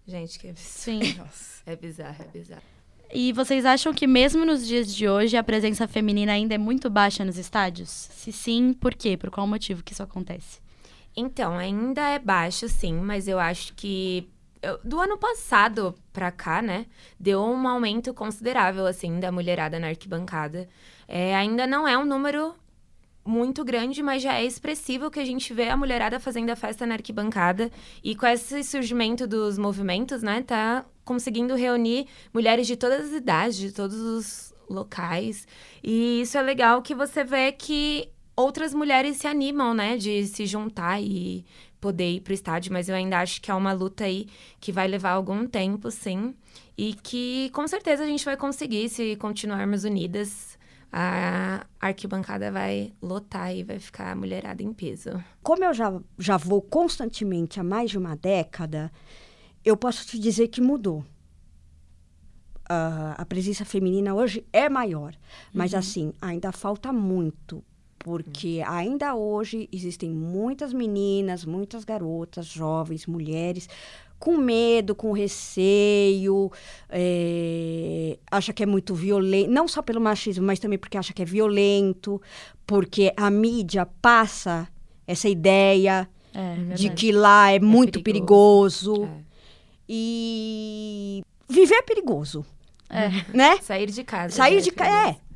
Gente, 0.06 0.38
que 0.38 0.52
Sim. 0.56 1.00
é 1.64 1.74
bizarro, 1.74 2.16
é 2.22 2.38
bizarro. 2.38 2.62
E 3.12 3.32
vocês 3.32 3.64
acham 3.64 3.92
que 3.94 4.06
mesmo 4.06 4.44
nos 4.44 4.66
dias 4.66 4.94
de 4.94 5.08
hoje 5.08 5.36
a 5.36 5.42
presença 5.42 5.88
feminina 5.88 6.32
ainda 6.32 6.54
é 6.54 6.58
muito 6.58 6.90
baixa 6.90 7.24
nos 7.24 7.38
estádios? 7.38 7.88
Se 7.88 8.30
sim, 8.30 8.74
por 8.74 8.94
quê? 8.94 9.16
Por 9.16 9.30
qual 9.30 9.46
motivo 9.46 9.82
que 9.82 9.92
isso 9.92 10.02
acontece? 10.02 10.60
Então, 11.16 11.56
ainda 11.56 12.02
é 12.10 12.18
baixo, 12.18 12.68
sim, 12.68 12.94
mas 12.94 13.26
eu 13.26 13.38
acho 13.38 13.72
que 13.74 14.28
do 14.84 15.00
ano 15.00 15.16
passado 15.16 15.94
pra 16.12 16.30
cá, 16.30 16.60
né, 16.60 16.86
deu 17.18 17.40
um 17.40 17.66
aumento 17.66 18.12
considerável, 18.12 18.86
assim, 18.86 19.18
da 19.20 19.32
mulherada 19.32 19.78
na 19.78 19.88
arquibancada. 19.88 20.68
É, 21.06 21.34
ainda 21.34 21.66
não 21.66 21.86
é 21.88 21.96
um 21.96 22.04
número 22.04 22.54
muito 23.28 23.62
grande, 23.62 24.02
mas 24.02 24.22
já 24.22 24.34
é 24.34 24.44
expressivo 24.44 25.10
que 25.10 25.20
a 25.20 25.24
gente 25.24 25.52
vê 25.52 25.68
a 25.68 25.76
mulherada 25.76 26.18
fazendo 26.18 26.48
a 26.48 26.56
festa 26.56 26.86
na 26.86 26.94
arquibancada. 26.94 27.70
E 28.02 28.16
com 28.16 28.26
esse 28.26 28.64
surgimento 28.64 29.26
dos 29.26 29.58
movimentos, 29.58 30.22
né, 30.22 30.42
tá 30.42 30.86
conseguindo 31.04 31.54
reunir 31.54 32.06
mulheres 32.32 32.66
de 32.66 32.74
todas 32.74 33.06
as 33.06 33.12
idades, 33.12 33.58
de 33.58 33.70
todos 33.70 33.96
os 34.00 34.54
locais. 34.68 35.46
E 35.84 36.22
isso 36.22 36.38
é 36.38 36.42
legal 36.42 36.80
que 36.80 36.94
você 36.94 37.22
vê 37.22 37.52
que 37.52 38.08
outras 38.34 38.72
mulheres 38.72 39.18
se 39.18 39.26
animam, 39.26 39.74
né, 39.74 39.98
de 39.98 40.26
se 40.26 40.46
juntar 40.46 41.00
e 41.02 41.44
poder 41.80 42.10
ir 42.10 42.20
pro 42.22 42.32
estádio, 42.32 42.72
mas 42.72 42.88
eu 42.88 42.94
ainda 42.94 43.20
acho 43.20 43.40
que 43.42 43.50
é 43.50 43.54
uma 43.54 43.72
luta 43.72 44.04
aí 44.04 44.26
que 44.58 44.72
vai 44.72 44.88
levar 44.88 45.10
algum 45.10 45.46
tempo, 45.46 45.90
sim, 45.90 46.34
e 46.76 46.94
que 46.94 47.50
com 47.50 47.68
certeza 47.68 48.04
a 48.04 48.06
gente 48.06 48.24
vai 48.24 48.36
conseguir 48.36 48.88
se 48.88 49.16
continuarmos 49.16 49.84
unidas. 49.84 50.57
A 50.90 51.66
arquibancada 51.80 52.50
vai 52.50 52.92
lotar 53.02 53.54
e 53.54 53.62
vai 53.62 53.78
ficar 53.78 54.16
mulherada 54.16 54.62
em 54.62 54.72
peso. 54.72 55.22
Como 55.42 55.64
eu 55.64 55.74
já, 55.74 55.92
já 56.18 56.36
vou 56.36 56.62
constantemente 56.62 57.60
há 57.60 57.62
mais 57.62 57.90
de 57.90 57.98
uma 57.98 58.16
década, 58.16 58.90
eu 59.64 59.76
posso 59.76 60.06
te 60.06 60.18
dizer 60.18 60.48
que 60.48 60.60
mudou. 60.60 61.04
Ah, 62.68 63.14
a 63.18 63.24
presença 63.24 63.64
feminina 63.64 64.14
hoje 64.14 64.46
é 64.52 64.68
maior. 64.68 65.14
Mas, 65.52 65.74
assim, 65.74 66.12
ainda 66.20 66.52
falta 66.52 66.92
muito. 66.92 67.64
Porque 67.98 68.62
ainda 68.66 69.14
hoje 69.14 69.68
existem 69.72 70.10
muitas 70.10 70.72
meninas, 70.72 71.44
muitas 71.44 71.84
garotas, 71.84 72.46
jovens, 72.46 73.06
mulheres, 73.06 73.68
com 74.18 74.36
medo, 74.36 74.94
com 74.94 75.12
receio, 75.12 76.50
é, 76.90 78.18
acha 78.30 78.52
que 78.52 78.62
é 78.62 78.66
muito 78.66 78.94
violento, 78.94 79.50
não 79.50 79.68
só 79.68 79.80
pelo 79.82 80.00
machismo, 80.00 80.44
mas 80.44 80.58
também 80.58 80.78
porque 80.78 80.98
acha 80.98 81.12
que 81.12 81.22
é 81.22 81.24
violento, 81.24 82.20
porque 82.66 83.12
a 83.16 83.30
mídia 83.30 83.86
passa 84.02 84.68
essa 85.06 85.28
ideia 85.28 86.08
É, 86.34 86.54
de 86.54 86.60
verdade. 86.64 86.90
que 86.90 87.12
lá 87.12 87.50
é, 87.52 87.58
muito 87.60 88.02
perigoso. 88.02 88.92
perigoso. 88.92 89.04
É. 89.24 89.28
E 89.88 91.22
viver 91.48 91.76
é 91.76 91.82
perigoso, 91.82 92.44
É. 92.90 93.08
né? 93.36 93.58
Sair 93.62 93.90
de 93.90 94.04
casa. 94.04 94.36
Sair 94.36 94.56
já 94.56 94.60
de 94.64 94.68
é 94.68 94.72
casa. 94.72 94.90
perigoso. 94.90 95.18
É. 95.24 95.27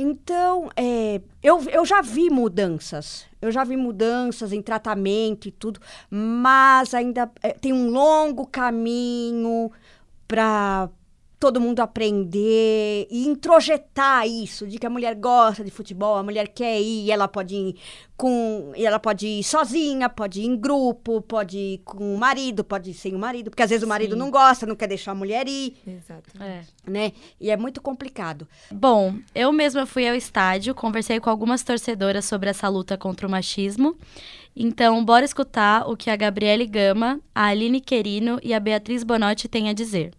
Então, 0.00 0.70
é, 0.76 1.20
eu, 1.42 1.60
eu 1.70 1.84
já 1.84 2.00
vi 2.00 2.30
mudanças. 2.30 3.26
Eu 3.42 3.50
já 3.50 3.64
vi 3.64 3.76
mudanças 3.76 4.52
em 4.52 4.62
tratamento 4.62 5.48
e 5.48 5.50
tudo, 5.50 5.80
mas 6.08 6.94
ainda 6.94 7.28
é, 7.42 7.50
tem 7.50 7.72
um 7.72 7.90
longo 7.90 8.46
caminho 8.46 9.72
para 10.28 10.88
todo 11.38 11.60
mundo 11.60 11.80
aprender 11.80 13.06
e 13.10 13.26
introjetar 13.26 14.26
isso 14.26 14.66
de 14.66 14.78
que 14.78 14.86
a 14.86 14.90
mulher 14.90 15.14
gosta 15.14 15.62
de 15.64 15.70
futebol, 15.70 16.16
a 16.16 16.22
mulher 16.22 16.48
quer 16.48 16.80
ir, 16.80 17.10
ela 17.10 17.28
pode 17.28 17.54
ir 17.54 17.76
com, 18.16 18.72
e 18.76 18.84
ela 18.84 18.98
pode 18.98 19.26
ir 19.26 19.44
sozinha, 19.44 20.08
pode 20.08 20.40
ir 20.40 20.46
em 20.46 20.56
grupo, 20.56 21.22
pode 21.22 21.56
ir 21.56 21.78
com 21.84 22.14
o 22.14 22.18
marido, 22.18 22.64
pode 22.64 22.90
ir 22.90 22.94
sem 22.94 23.14
o 23.14 23.18
marido, 23.18 23.50
porque 23.50 23.62
às 23.62 23.70
vezes 23.70 23.84
o 23.84 23.88
marido 23.88 24.14
Sim. 24.14 24.18
não 24.18 24.30
gosta, 24.30 24.66
não 24.66 24.74
quer 24.74 24.88
deixar 24.88 25.12
a 25.12 25.14
mulher 25.14 25.46
ir, 25.46 25.76
Exato. 25.86 26.42
É. 26.42 26.62
né? 26.84 27.12
E 27.40 27.50
é 27.50 27.56
muito 27.56 27.80
complicado. 27.80 28.48
Bom, 28.72 29.14
eu 29.32 29.52
mesma 29.52 29.86
fui 29.86 30.08
ao 30.08 30.16
estádio, 30.16 30.74
conversei 30.74 31.20
com 31.20 31.30
algumas 31.30 31.62
torcedoras 31.62 32.24
sobre 32.24 32.50
essa 32.50 32.68
luta 32.68 32.98
contra 32.98 33.26
o 33.26 33.30
machismo. 33.30 33.96
Então, 34.56 35.04
bora 35.04 35.24
escutar 35.24 35.88
o 35.88 35.96
que 35.96 36.10
a 36.10 36.16
Gabriele 36.16 36.66
Gama, 36.66 37.20
a 37.32 37.46
Aline 37.46 37.80
Querino 37.80 38.40
e 38.42 38.52
a 38.52 38.58
Beatriz 38.58 39.04
Bonotti 39.04 39.46
têm 39.46 39.68
a 39.68 39.72
dizer. 39.72 40.10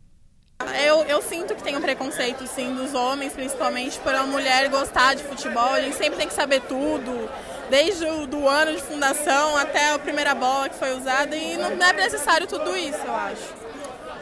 Eu, 0.85 1.03
eu 1.03 1.21
sinto 1.21 1.55
que 1.55 1.58
tem 1.69 1.77
um 1.77 1.81
preconceito, 1.81 2.47
sim, 2.47 2.73
dos 2.73 2.95
homens, 2.95 3.33
principalmente 3.33 3.99
por 3.99 4.13
a 4.15 4.23
mulher 4.23 4.67
gostar 4.69 5.13
de 5.13 5.23
futebol. 5.23 5.71
A 5.71 5.81
gente 5.81 5.95
sempre 5.95 6.17
tem 6.17 6.27
que 6.27 6.33
saber 6.33 6.61
tudo, 6.61 7.29
desde 7.69 8.05
o 8.05 8.25
do 8.25 8.47
ano 8.47 8.75
de 8.75 8.81
fundação 8.81 9.55
até 9.55 9.91
a 9.91 9.99
primeira 9.99 10.33
bola 10.33 10.67
que 10.67 10.75
foi 10.75 10.97
usada, 10.97 11.35
e 11.35 11.57
não 11.57 11.67
é 11.67 11.93
necessário 11.93 12.47
tudo 12.47 12.75
isso, 12.75 12.97
eu 13.05 13.15
acho. 13.15 13.69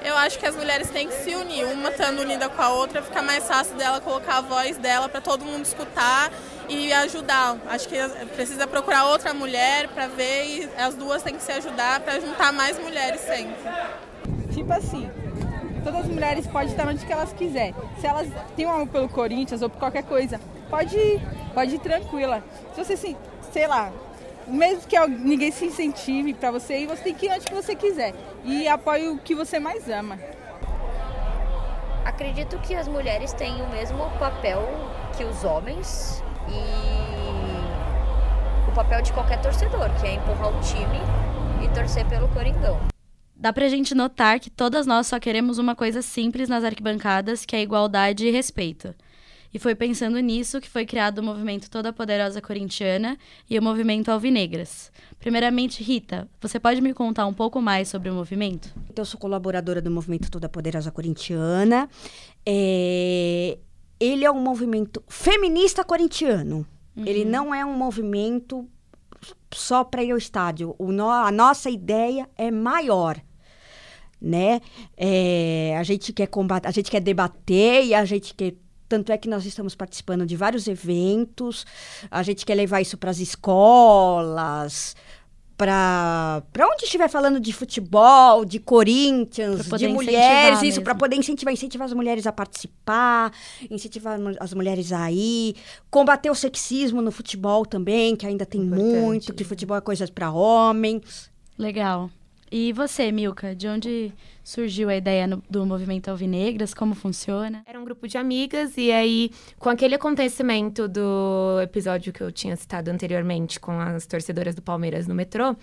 Eu 0.03 0.17
acho 0.17 0.37
que 0.37 0.45
as 0.45 0.57
mulheres 0.57 0.89
têm 0.89 1.07
que 1.07 1.13
se 1.23 1.35
unir, 1.35 1.63
uma 1.65 1.89
estando 1.89 2.19
unida 2.19 2.49
com 2.49 2.61
a 2.61 2.69
outra, 2.69 3.01
fica 3.01 3.21
mais 3.21 3.47
fácil 3.47 3.75
dela 3.75 4.01
colocar 4.01 4.39
a 4.39 4.41
voz 4.41 4.77
dela 4.77 5.07
para 5.07 5.21
todo 5.21 5.45
mundo 5.45 5.63
escutar 5.63 6.29
e 6.67 6.91
ajudar. 6.91 7.55
Acho 7.69 7.87
que 7.87 7.95
precisa 8.35 8.67
procurar 8.67 9.05
outra 9.05 9.33
mulher 9.33 9.87
para 9.87 10.07
ver 10.07 10.45
e 10.45 10.69
as 10.77 10.95
duas 10.95 11.23
têm 11.23 11.35
que 11.35 11.43
se 11.43 11.51
ajudar 11.53 12.01
para 12.01 12.19
juntar 12.19 12.51
mais 12.51 12.77
mulheres 12.77 13.21
sempre. 13.21 13.55
Tipo 14.53 14.73
assim, 14.73 15.09
todas 15.87 16.01
as 16.01 16.07
mulheres 16.07 16.45
podem 16.45 16.67
estar 16.67 16.85
onde 16.85 17.05
que 17.05 17.13
elas 17.13 17.31
quiserem. 17.31 17.73
Se 17.99 18.05
elas 18.05 18.27
têm 18.57 18.65
um 18.65 18.71
amor 18.71 18.87
pelo 18.87 19.07
Corinthians 19.07 19.61
ou 19.61 19.69
por 19.69 19.79
qualquer 19.79 20.03
coisa, 20.03 20.37
pode 20.69 20.97
ir, 20.97 21.21
pode 21.53 21.75
ir 21.75 21.79
tranquila. 21.79 22.43
Se 22.73 22.83
você, 22.83 22.97
se, 22.97 23.15
sei 23.53 23.67
lá, 23.67 23.89
mesmo 24.45 24.85
que 24.85 24.99
ninguém 25.07 25.49
se 25.49 25.65
incentive 25.65 26.33
pra 26.33 26.51
você 26.51 26.79
ir, 26.79 26.87
você 26.87 27.03
tem 27.03 27.13
que 27.13 27.27
ir 27.27 27.31
onde 27.31 27.45
que 27.45 27.53
você 27.53 27.73
quiser. 27.73 28.13
E 28.43 28.67
apoie 28.67 29.07
o 29.07 29.17
que 29.17 29.33
você 29.33 29.59
mais 29.59 29.89
ama. 29.89 30.19
Acredito 32.03 32.59
que 32.59 32.75
as 32.75 32.87
mulheres 32.89 33.31
têm 33.31 33.61
o 33.61 33.69
mesmo 33.69 34.09
papel 34.19 34.67
que 35.15 35.23
os 35.23 35.45
homens 35.45 36.21
e 36.49 36.61
o 38.69 38.73
papel 38.73 39.01
de 39.01 39.13
qualquer 39.13 39.41
torcedor, 39.41 39.89
que 40.01 40.07
é 40.07 40.15
empurrar 40.15 40.49
o 40.49 40.59
time 40.59 40.99
e 41.63 41.69
torcer 41.69 42.05
pelo 42.07 42.27
Coringão. 42.29 42.96
Dá 43.39 43.53
pra 43.53 43.69
gente 43.69 43.93
notar 43.93 44.39
que 44.39 44.49
todas 44.49 44.87
nós 44.87 45.07
só 45.07 45.19
queremos 45.19 45.57
uma 45.59 45.75
coisa 45.75 46.01
simples 46.01 46.49
nas 46.49 46.63
arquibancadas, 46.63 47.45
que 47.45 47.55
é 47.55 47.61
igualdade 47.61 48.25
e 48.25 48.31
respeito. 48.31 48.95
E 49.53 49.59
foi 49.59 49.75
pensando 49.75 50.19
nisso 50.19 50.59
que 50.59 50.67
foi 50.69 50.85
criado 50.85 51.19
o 51.19 51.23
movimento 51.23 51.69
Toda 51.69 51.93
Poderosa 51.93 52.41
Corintiana 52.41 53.17
e 53.49 53.57
o 53.57 53.61
movimento 53.61 54.09
Alvinegras. 54.09 54.91
Primeiramente, 55.19 55.81
Rita, 55.83 56.27
você 56.41 56.59
pode 56.59 56.81
me 56.81 56.93
contar 56.93 57.25
um 57.27 57.33
pouco 57.33 57.61
mais 57.61 57.87
sobre 57.87 58.09
o 58.09 58.13
movimento? 58.13 58.73
Então, 58.89 59.03
eu 59.03 59.05
sou 59.05 59.19
colaboradora 59.19 59.81
do 59.81 59.89
movimento 59.89 60.29
Toda 60.29 60.49
Poderosa 60.49 60.91
Corintiana. 60.91 61.87
É, 62.45 63.57
Ele 63.99 64.25
é 64.25 64.31
um 64.31 64.39
movimento 64.41 65.01
feminista 65.07 65.83
corintiano. 65.83 66.65
Ele 66.95 67.23
não 67.23 67.53
é 67.53 67.63
um 67.63 67.73
movimento 67.77 68.67
só 69.53 69.83
para 69.83 70.03
ir 70.03 70.11
ao 70.11 70.17
estádio. 70.17 70.75
O 70.79 70.91
no- 70.91 71.09
A 71.09 71.31
nossa 71.31 71.69
ideia 71.69 72.27
é 72.35 72.49
maior. 72.51 73.19
Né? 74.19 74.61
É, 74.95 75.75
a 75.77 75.83
gente 75.83 76.11
quer 76.11 76.27
combater, 76.27 76.67
a 76.67 76.71
gente 76.71 76.89
quer 76.89 76.99
debater 76.99 77.85
e 77.85 77.93
a 77.93 78.03
gente 78.03 78.33
quer 78.33 78.55
tanto 78.87 79.11
é 79.11 79.17
que 79.17 79.27
nós 79.27 79.45
estamos 79.45 79.75
participando 79.75 80.25
de 80.25 80.35
vários 80.35 80.67
eventos, 80.67 81.65
a 82.09 82.23
gente 82.23 82.45
quer 82.45 82.55
levar 82.55 82.81
isso 82.81 82.97
para 82.97 83.11
as 83.11 83.19
escolas, 83.19 84.95
para 85.57 86.43
onde 86.71 86.85
estiver 86.85 87.09
falando 87.09 87.39
de 87.39 87.51
futebol, 87.51 88.45
de 88.45 88.59
Corinthians, 88.59 89.65
de 89.65 89.87
mulheres, 89.87 90.61
isso, 90.61 90.81
para 90.83 90.93
poder 90.93 91.15
incentivar, 91.15 91.51
incentivar 91.51 91.85
as 91.85 91.93
mulheres 91.93 92.27
a 92.27 92.31
participar, 92.31 93.33
incentivar 93.69 94.19
as 94.39 94.53
mulheres 94.53 94.93
a 94.93 95.11
ir, 95.11 95.55
combater 95.89 96.29
o 96.29 96.35
sexismo 96.35 97.01
no 97.01 97.11
futebol 97.11 97.65
também, 97.65 98.15
que 98.15 98.27
ainda 98.27 98.45
tem 98.45 98.61
Importante. 98.61 98.99
muito, 98.99 99.33
que 99.33 99.43
futebol 99.43 99.75
é 99.75 99.81
coisa 99.81 100.07
para 100.07 100.31
homens. 100.31 101.31
Legal. 101.57 102.11
E 102.49 102.71
você, 102.71 103.11
Milka, 103.11 103.53
de 103.53 103.67
onde 103.67 104.13
surgiu 104.43 104.87
a 104.89 104.95
ideia 104.95 105.27
no- 105.27 105.43
do 105.49 105.65
movimento 105.65 106.07
Alvinegras? 106.09 106.73
Como 106.73 106.95
funciona? 106.95 107.61
Era 107.65 107.79
um 107.79 107.83
grupo 107.83 108.07
de 108.07 108.17
amigas, 108.17 108.77
e 108.77 108.89
aí, 108.91 109.31
com 109.59 109.69
aquele 109.69 109.95
acontecimento 109.95 110.87
do 110.87 111.59
episódio 111.61 112.13
que 112.13 112.21
eu 112.21 112.31
tinha 112.31 112.55
citado 112.55 112.89
anteriormente 112.89 113.59
com 113.59 113.77
as 113.77 114.05
torcedoras 114.05 114.55
do 114.55 114.61
Palmeiras 114.61 115.07
no 115.07 115.13
metrô, 115.13 115.55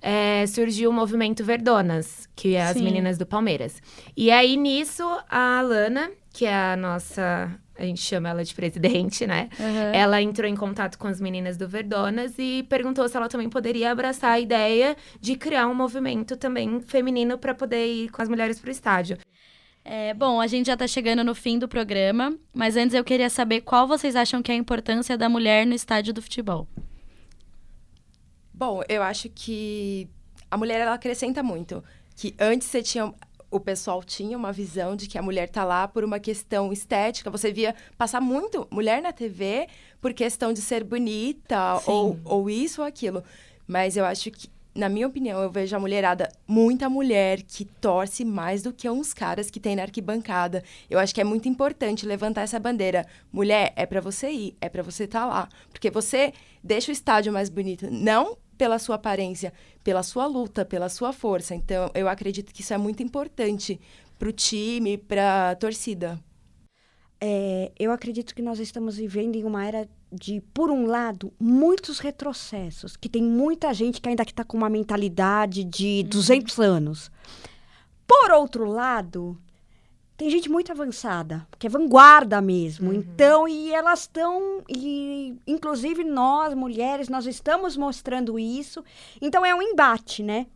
é, 0.00 0.46
surgiu 0.46 0.88
o 0.88 0.92
movimento 0.92 1.44
Verdonas, 1.44 2.26
que 2.34 2.54
é 2.54 2.62
as 2.62 2.76
Sim. 2.78 2.84
meninas 2.84 3.18
do 3.18 3.26
Palmeiras. 3.26 3.82
E 4.16 4.30
aí, 4.30 4.56
nisso, 4.56 5.04
a 5.28 5.58
Alana, 5.58 6.10
que 6.32 6.46
é 6.46 6.54
a 6.54 6.74
nossa 6.76 7.50
a 7.80 7.84
gente 7.86 8.00
chama 8.00 8.28
ela 8.28 8.44
de 8.44 8.54
presidente, 8.54 9.26
né? 9.26 9.48
Uhum. 9.58 9.94
Ela 9.94 10.20
entrou 10.20 10.46
em 10.46 10.54
contato 10.54 10.98
com 10.98 11.08
as 11.08 11.20
meninas 11.20 11.56
do 11.56 11.66
Verdonas 11.66 12.34
e 12.38 12.62
perguntou 12.68 13.08
se 13.08 13.16
ela 13.16 13.28
também 13.28 13.48
poderia 13.48 13.90
abraçar 13.90 14.32
a 14.32 14.40
ideia 14.40 14.94
de 15.18 15.34
criar 15.34 15.66
um 15.66 15.74
movimento 15.74 16.36
também 16.36 16.80
feminino 16.82 17.38
para 17.38 17.54
poder 17.54 17.86
ir 17.86 18.10
com 18.10 18.20
as 18.20 18.28
mulheres 18.28 18.60
para 18.60 18.68
o 18.68 18.70
estádio. 18.70 19.16
É, 19.82 20.12
bom, 20.12 20.40
a 20.40 20.46
gente 20.46 20.66
já 20.66 20.74
está 20.74 20.86
chegando 20.86 21.24
no 21.24 21.34
fim 21.34 21.58
do 21.58 21.66
programa, 21.66 22.36
mas 22.52 22.76
antes 22.76 22.94
eu 22.94 23.02
queria 23.02 23.30
saber 23.30 23.62
qual 23.62 23.88
vocês 23.88 24.14
acham 24.14 24.42
que 24.42 24.52
é 24.52 24.54
a 24.54 24.58
importância 24.58 25.16
da 25.16 25.28
mulher 25.28 25.66
no 25.66 25.74
estádio 25.74 26.12
do 26.12 26.20
futebol. 26.20 26.68
Bom, 28.52 28.82
eu 28.90 29.02
acho 29.02 29.30
que 29.30 30.06
a 30.50 30.58
mulher 30.58 30.80
ela 30.80 30.92
acrescenta 30.92 31.42
muito. 31.42 31.82
Que 32.14 32.34
antes 32.38 32.68
você 32.68 32.82
tinha 32.82 33.14
o 33.50 33.58
pessoal 33.58 34.02
tinha 34.02 34.36
uma 34.36 34.52
visão 34.52 34.94
de 34.94 35.08
que 35.08 35.18
a 35.18 35.22
mulher 35.22 35.48
tá 35.48 35.64
lá 35.64 35.88
por 35.88 36.04
uma 36.04 36.20
questão 36.20 36.72
estética. 36.72 37.30
Você 37.30 37.52
via 37.52 37.74
passar 37.98 38.20
muito 38.20 38.66
mulher 38.70 39.02
na 39.02 39.12
TV 39.12 39.66
por 40.00 40.14
questão 40.14 40.52
de 40.52 40.60
ser 40.60 40.84
bonita 40.84 41.80
ou, 41.86 42.18
ou 42.24 42.48
isso 42.48 42.80
ou 42.80 42.86
aquilo. 42.86 43.24
Mas 43.66 43.96
eu 43.96 44.04
acho 44.04 44.30
que, 44.30 44.48
na 44.74 44.88
minha 44.88 45.06
opinião, 45.06 45.42
eu 45.42 45.50
vejo 45.50 45.74
a 45.74 45.80
mulherada, 45.80 46.30
muita 46.46 46.88
mulher 46.88 47.42
que 47.42 47.64
torce 47.64 48.24
mais 48.24 48.62
do 48.62 48.72
que 48.72 48.88
uns 48.88 49.12
caras 49.12 49.50
que 49.50 49.58
tem 49.58 49.74
na 49.74 49.82
arquibancada. 49.82 50.62
Eu 50.88 50.98
acho 50.98 51.14
que 51.14 51.20
é 51.20 51.24
muito 51.24 51.48
importante 51.48 52.06
levantar 52.06 52.42
essa 52.42 52.58
bandeira. 52.60 53.04
Mulher, 53.32 53.72
é 53.74 53.84
para 53.84 54.00
você 54.00 54.30
ir, 54.30 54.56
é 54.60 54.68
para 54.68 54.82
você 54.82 55.04
estar 55.04 55.20
tá 55.20 55.26
lá. 55.26 55.48
Porque 55.72 55.90
você 55.90 56.32
deixa 56.62 56.90
o 56.90 56.92
estádio 56.92 57.32
mais 57.32 57.48
bonito. 57.48 57.88
Não 57.90 58.36
pela 58.60 58.78
sua 58.78 58.96
aparência, 58.96 59.54
pela 59.82 60.02
sua 60.02 60.26
luta, 60.26 60.66
pela 60.66 60.90
sua 60.90 61.14
força. 61.14 61.54
Então, 61.54 61.90
eu 61.94 62.06
acredito 62.06 62.52
que 62.52 62.60
isso 62.60 62.74
é 62.74 62.76
muito 62.76 63.02
importante 63.02 63.80
para 64.18 64.28
o 64.28 64.32
time, 64.32 64.98
para 64.98 65.52
a 65.52 65.54
torcida. 65.54 66.22
É, 67.18 67.72
eu 67.78 67.90
acredito 67.90 68.34
que 68.34 68.42
nós 68.42 68.58
estamos 68.58 68.98
vivendo 68.98 69.34
em 69.36 69.44
uma 69.44 69.66
era 69.66 69.88
de, 70.12 70.42
por 70.52 70.70
um 70.70 70.84
lado, 70.84 71.32
muitos 71.40 72.00
retrocessos, 72.00 72.98
que 72.98 73.08
tem 73.08 73.22
muita 73.22 73.72
gente 73.72 73.98
que 73.98 74.10
ainda 74.10 74.24
está 74.24 74.44
com 74.44 74.58
uma 74.58 74.68
mentalidade 74.68 75.64
de 75.64 76.02
200 76.02 76.58
uhum. 76.58 76.64
anos. 76.64 77.10
Por 78.06 78.30
outro 78.30 78.66
lado, 78.66 79.40
tem 80.20 80.28
gente 80.28 80.50
muito 80.50 80.70
avançada, 80.70 81.46
que 81.58 81.66
é 81.66 81.70
vanguarda 81.70 82.42
mesmo. 82.42 82.90
Uhum. 82.90 82.96
Então, 82.96 83.48
e 83.48 83.72
elas 83.72 84.00
estão, 84.00 84.62
e 84.68 85.34
inclusive 85.46 86.04
nós, 86.04 86.52
mulheres, 86.52 87.08
nós 87.08 87.24
estamos 87.24 87.74
mostrando 87.74 88.38
isso. 88.38 88.84
Então, 89.18 89.46
é 89.46 89.54
um 89.54 89.62
embate, 89.62 90.22
né? 90.22 90.46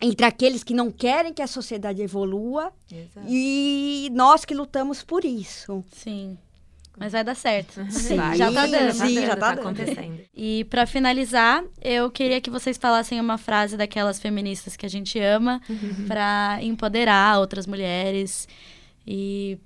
Entre 0.00 0.24
aqueles 0.24 0.64
que 0.64 0.72
não 0.72 0.90
querem 0.90 1.34
que 1.34 1.42
a 1.42 1.46
sociedade 1.46 2.00
evolua 2.00 2.72
Exato. 2.90 3.26
e 3.28 4.08
nós 4.14 4.46
que 4.46 4.54
lutamos 4.54 5.02
por 5.02 5.26
isso. 5.26 5.84
Sim. 5.92 6.38
Mas 6.96 7.12
vai 7.12 7.22
dar 7.22 7.36
certo. 7.36 7.84
Sim, 7.92 8.16
vai. 8.16 8.38
já 8.38 8.50
tá 8.50 8.66
dando, 8.66 8.92
Sim, 8.94 9.26
já 9.26 9.36
tá, 9.36 9.54
tá 9.54 9.60
acontecendo. 9.60 10.20
E 10.34 10.64
para 10.64 10.86
finalizar, 10.86 11.62
eu 11.82 12.10
queria 12.10 12.40
que 12.40 12.48
vocês 12.48 12.78
falassem 12.78 13.20
uma 13.20 13.36
frase 13.36 13.76
daquelas 13.76 14.18
feministas 14.18 14.74
que 14.74 14.86
a 14.86 14.88
gente 14.88 15.18
ama 15.18 15.60
uhum. 15.68 16.06
para 16.06 16.58
empoderar 16.62 17.38
outras 17.38 17.66
mulheres 17.66 18.46
e 19.06 19.58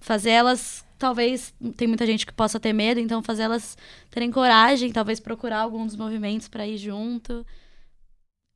fazer 0.00 0.30
elas 0.30 0.86
talvez 0.98 1.54
tem 1.76 1.86
muita 1.86 2.04
gente 2.04 2.26
que 2.26 2.32
possa 2.32 2.58
ter 2.58 2.72
medo, 2.72 2.98
então 2.98 3.22
fazer 3.22 3.42
elas 3.44 3.78
terem 4.10 4.30
coragem, 4.30 4.92
talvez 4.92 5.20
procurar 5.20 5.60
algum 5.60 5.86
dos 5.86 5.96
movimentos 5.96 6.48
para 6.48 6.66
ir 6.66 6.76
junto. 6.76 7.46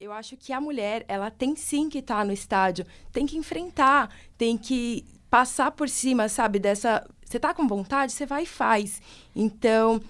Eu 0.01 0.13
acho 0.13 0.37
que 0.37 0.53
a 0.53 0.61
mulher, 0.61 1.05
ela 1.07 1.31
tem 1.31 1.55
sim 1.55 1.89
que 1.89 1.99
estar 1.99 2.19
tá 2.19 2.25
no 2.25 2.33
estádio, 2.33 2.85
tem 3.13 3.25
que 3.25 3.37
enfrentar, 3.37 4.13
tem 4.37 4.59
que 4.59 5.05
passar 5.31 5.71
por 5.71 5.89
cima, 5.89 6.29
sabe, 6.29 6.59
dessa, 6.59 7.09
você 7.25 7.39
tá 7.39 7.55
com 7.55 7.69
vontade, 7.69 8.13
você 8.13 8.27
vai 8.27 8.43
e 8.43 8.47
faz. 8.47 9.01
Então, 9.35 10.01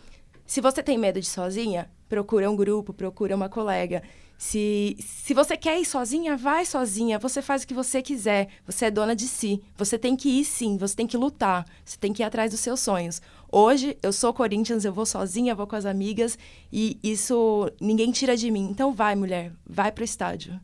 se 0.47 0.61
você 0.62 0.83
tem 0.83 0.97
medo 0.97 1.21
de 1.21 1.26
sozinha, 1.26 1.90
procura 2.09 2.50
um 2.50 2.57
grupo, 2.57 2.95
procura 2.95 3.37
uma 3.37 3.49
colega. 3.50 4.02
Se, 4.43 4.97
se 4.99 5.33
você 5.35 5.57
quer 5.57 5.81
ir 5.81 5.85
sozinha, 5.85 6.37
vai 6.37 6.67
sozinha. 6.67 7.17
Você 7.17 7.41
faz 7.41 7.63
o 7.63 7.67
que 7.67 7.73
você 7.73 8.03
quiser. 8.03 8.49
Você 8.67 8.87
é 8.87 8.91
dona 8.91 9.15
de 9.15 9.29
si. 9.29 9.62
Você 9.77 9.97
tem 9.97 10.16
que 10.16 10.29
ir 10.29 10.45
sim. 10.45 10.77
Você 10.79 10.97
tem 10.97 11.07
que 11.07 11.16
lutar. 11.16 11.64
Você 11.85 11.97
tem 11.97 12.12
que 12.12 12.25
ir 12.25 12.27
atrás 12.27 12.51
dos 12.51 12.59
seus 12.59 12.81
sonhos. 12.81 13.23
Hoje, 13.53 13.97
eu 14.03 14.12
sou 14.12 14.35
Corinthians, 14.35 14.85
eu 14.85 14.93
vou 14.93 15.07
sozinha, 15.07 15.55
vou 15.55 15.64
com 15.64 15.77
as 15.77 15.87
amigas. 15.87 16.37
E 16.73 16.99
isso 17.05 17.71
ninguém 17.81 18.11
tira 18.11 18.37
de 18.37 18.51
mim. 18.51 18.66
Então 18.69 18.93
vai, 18.93 19.14
mulher. 19.14 19.53
Vai 19.64 19.93
pro 19.93 20.03
estádio. 20.03 20.61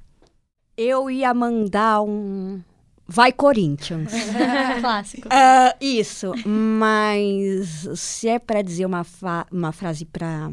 Eu 0.76 1.08
ia 1.08 1.32
mandar 1.32 2.02
um. 2.02 2.60
Vai 3.06 3.30
Corinthians. 3.30 4.10
Clássico. 4.82 5.28
Uh, 5.28 5.76
isso. 5.80 6.32
Mas 6.44 7.86
se 7.94 8.28
é 8.28 8.40
para 8.40 8.60
dizer 8.60 8.86
uma, 8.86 9.06
uma 9.52 9.70
frase 9.70 10.04
para 10.04 10.50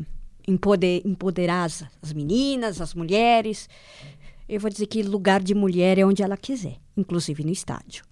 empoder, 0.48 1.02
empoderar 1.06 1.64
as, 1.64 1.84
as 2.02 2.14
meninas, 2.14 2.82
as 2.82 2.94
mulheres. 2.94 3.70
Eu 4.48 4.60
vou 4.60 4.70
dizer 4.70 4.86
que 4.88 5.02
lugar 5.04 5.42
de 5.42 5.56
mulher 5.56 5.98
é 5.98 6.06
onde 6.06 6.22
ela 6.22 6.38
quiser, 6.38 6.78
inclusive 6.96 7.44
no 7.44 7.52
estádio. 7.52 8.04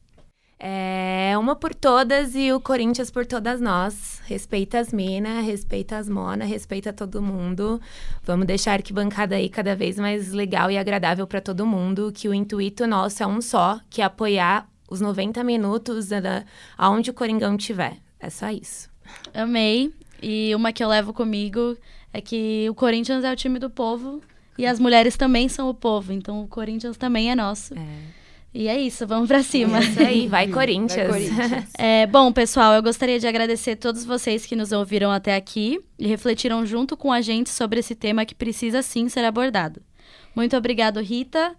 É 0.66 1.36
uma 1.38 1.58
por 1.58 1.76
todas 1.76 2.36
e 2.36 2.50
o 2.54 2.60
Corinthians 2.60 3.12
por 3.12 3.26
todas 3.26 3.60
nós. 3.60 4.22
Respeita 4.26 4.80
as 4.80 4.94
minas, 4.94 5.46
respeita 5.46 5.98
as 5.98 6.08
mona, 6.08 6.46
respeita 6.46 6.94
todo 6.94 7.22
mundo. 7.22 7.82
Vamos 8.24 8.48
deixar 8.48 8.72
a 8.72 8.74
arquibancada 8.76 9.36
aí 9.36 9.50
cada 9.50 9.76
vez 9.76 10.00
mais 10.00 10.32
legal 10.32 10.72
e 10.72 10.78
agradável 10.78 11.28
para 11.28 11.42
todo 11.42 11.66
mundo. 11.66 12.14
Que 12.14 12.30
o 12.30 12.34
intuito 12.34 12.88
nosso 12.88 13.22
é 13.22 13.28
um 13.28 13.42
só, 13.42 13.78
que 13.90 14.02
é 14.02 14.06
apoiar 14.06 14.70
os 14.90 15.02
90 15.02 15.44
minutos 15.44 16.10
aonde 16.78 17.10
o 17.10 17.14
Coringão 17.14 17.58
tiver. 17.58 17.98
É 18.18 18.30
só 18.30 18.50
isso. 18.50 18.90
Amei. 19.34 19.92
E 20.22 20.56
uma 20.56 20.72
que 20.72 20.82
eu 20.82 20.88
levo 20.88 21.12
comigo 21.12 21.78
é 22.14 22.22
que 22.22 22.68
o 22.70 22.76
Corinthians 22.76 23.24
é 23.24 23.34
o 23.34 23.36
time 23.36 23.58
do 23.58 23.70
povo 23.70 24.22
e 24.58 24.66
as 24.66 24.80
mulheres 24.80 25.18
também 25.18 25.50
são 25.50 25.68
o 25.68 25.74
povo, 25.74 26.14
então 26.14 26.44
o 26.44 26.48
Corinthians 26.48 26.96
também 26.96 27.32
é 27.32 27.36
nosso. 27.36 27.74
É. 27.74 28.24
E 28.54 28.68
é 28.68 28.80
isso, 28.80 29.08
vamos 29.08 29.28
para 29.28 29.42
cima. 29.42 29.80
É 29.80 29.82
isso 29.82 30.00
aí, 30.00 30.28
vai 30.30 30.48
Corinthians. 30.48 31.10
Vai 31.10 31.28
Corinthians. 31.28 31.70
É, 31.76 32.06
bom, 32.06 32.32
pessoal, 32.32 32.76
eu 32.76 32.84
gostaria 32.84 33.20
de 33.20 33.26
agradecer 33.26 33.76
todos 33.78 34.06
vocês 34.06 34.46
que 34.46 34.56
nos 34.56 34.72
ouviram 34.72 35.10
até 35.10 35.36
aqui 35.36 35.80
e 35.98 36.08
refletiram 36.08 36.64
junto 36.64 36.96
com 36.96 37.12
a 37.12 37.20
gente 37.20 37.50
sobre 37.50 37.80
esse 37.80 37.96
tema 37.96 38.26
que 38.26 38.36
precisa 38.36 38.84
sim 38.84 39.10
ser 39.10 39.26
abordado. 39.26 39.82
Muito 40.36 40.56
obrigado, 40.56 41.02
Rita, 41.02 41.56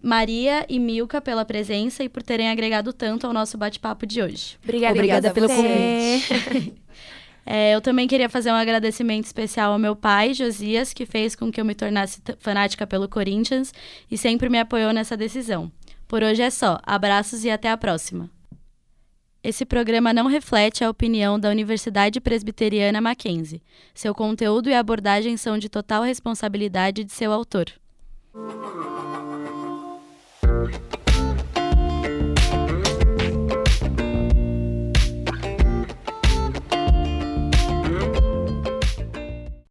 Maria 0.00 0.64
e 0.66 0.78
Milka 0.78 1.20
pela 1.20 1.44
presença 1.44 2.02
e 2.02 2.08
por 2.08 2.22
terem 2.22 2.48
agregado 2.48 2.94
tanto 2.94 3.26
ao 3.26 3.32
nosso 3.32 3.58
bate-papo 3.58 4.06
de 4.06 4.22
hoje. 4.22 4.56
Obrigada, 4.64 4.94
Obrigada 4.94 5.30
pelo 5.30 5.48
convite. 5.48 6.74
É, 7.46 7.74
eu 7.74 7.80
também 7.80 8.08
queria 8.08 8.28
fazer 8.28 8.50
um 8.50 8.56
agradecimento 8.56 9.24
especial 9.24 9.72
ao 9.72 9.78
meu 9.78 9.94
pai, 9.94 10.32
Josias, 10.32 10.92
que 10.92 11.04
fez 11.04 11.36
com 11.36 11.50
que 11.50 11.60
eu 11.60 11.64
me 11.64 11.74
tornasse 11.74 12.22
fanática 12.38 12.86
pelo 12.86 13.08
Corinthians 13.08 13.72
e 14.10 14.16
sempre 14.16 14.48
me 14.48 14.58
apoiou 14.58 14.92
nessa 14.92 15.16
decisão. 15.16 15.70
Por 16.08 16.22
hoje 16.22 16.42
é 16.42 16.50
só. 16.50 16.78
Abraços 16.82 17.44
e 17.44 17.50
até 17.50 17.70
a 17.70 17.76
próxima. 17.76 18.30
Esse 19.42 19.66
programa 19.66 20.10
não 20.12 20.26
reflete 20.26 20.82
a 20.82 20.88
opinião 20.88 21.38
da 21.38 21.50
Universidade 21.50 22.18
Presbiteriana 22.18 22.98
Mackenzie. 23.00 23.62
Seu 23.94 24.14
conteúdo 24.14 24.70
e 24.70 24.74
abordagem 24.74 25.36
são 25.36 25.58
de 25.58 25.68
total 25.68 26.02
responsabilidade 26.02 27.04
de 27.04 27.12
seu 27.12 27.30
autor. 27.30 27.66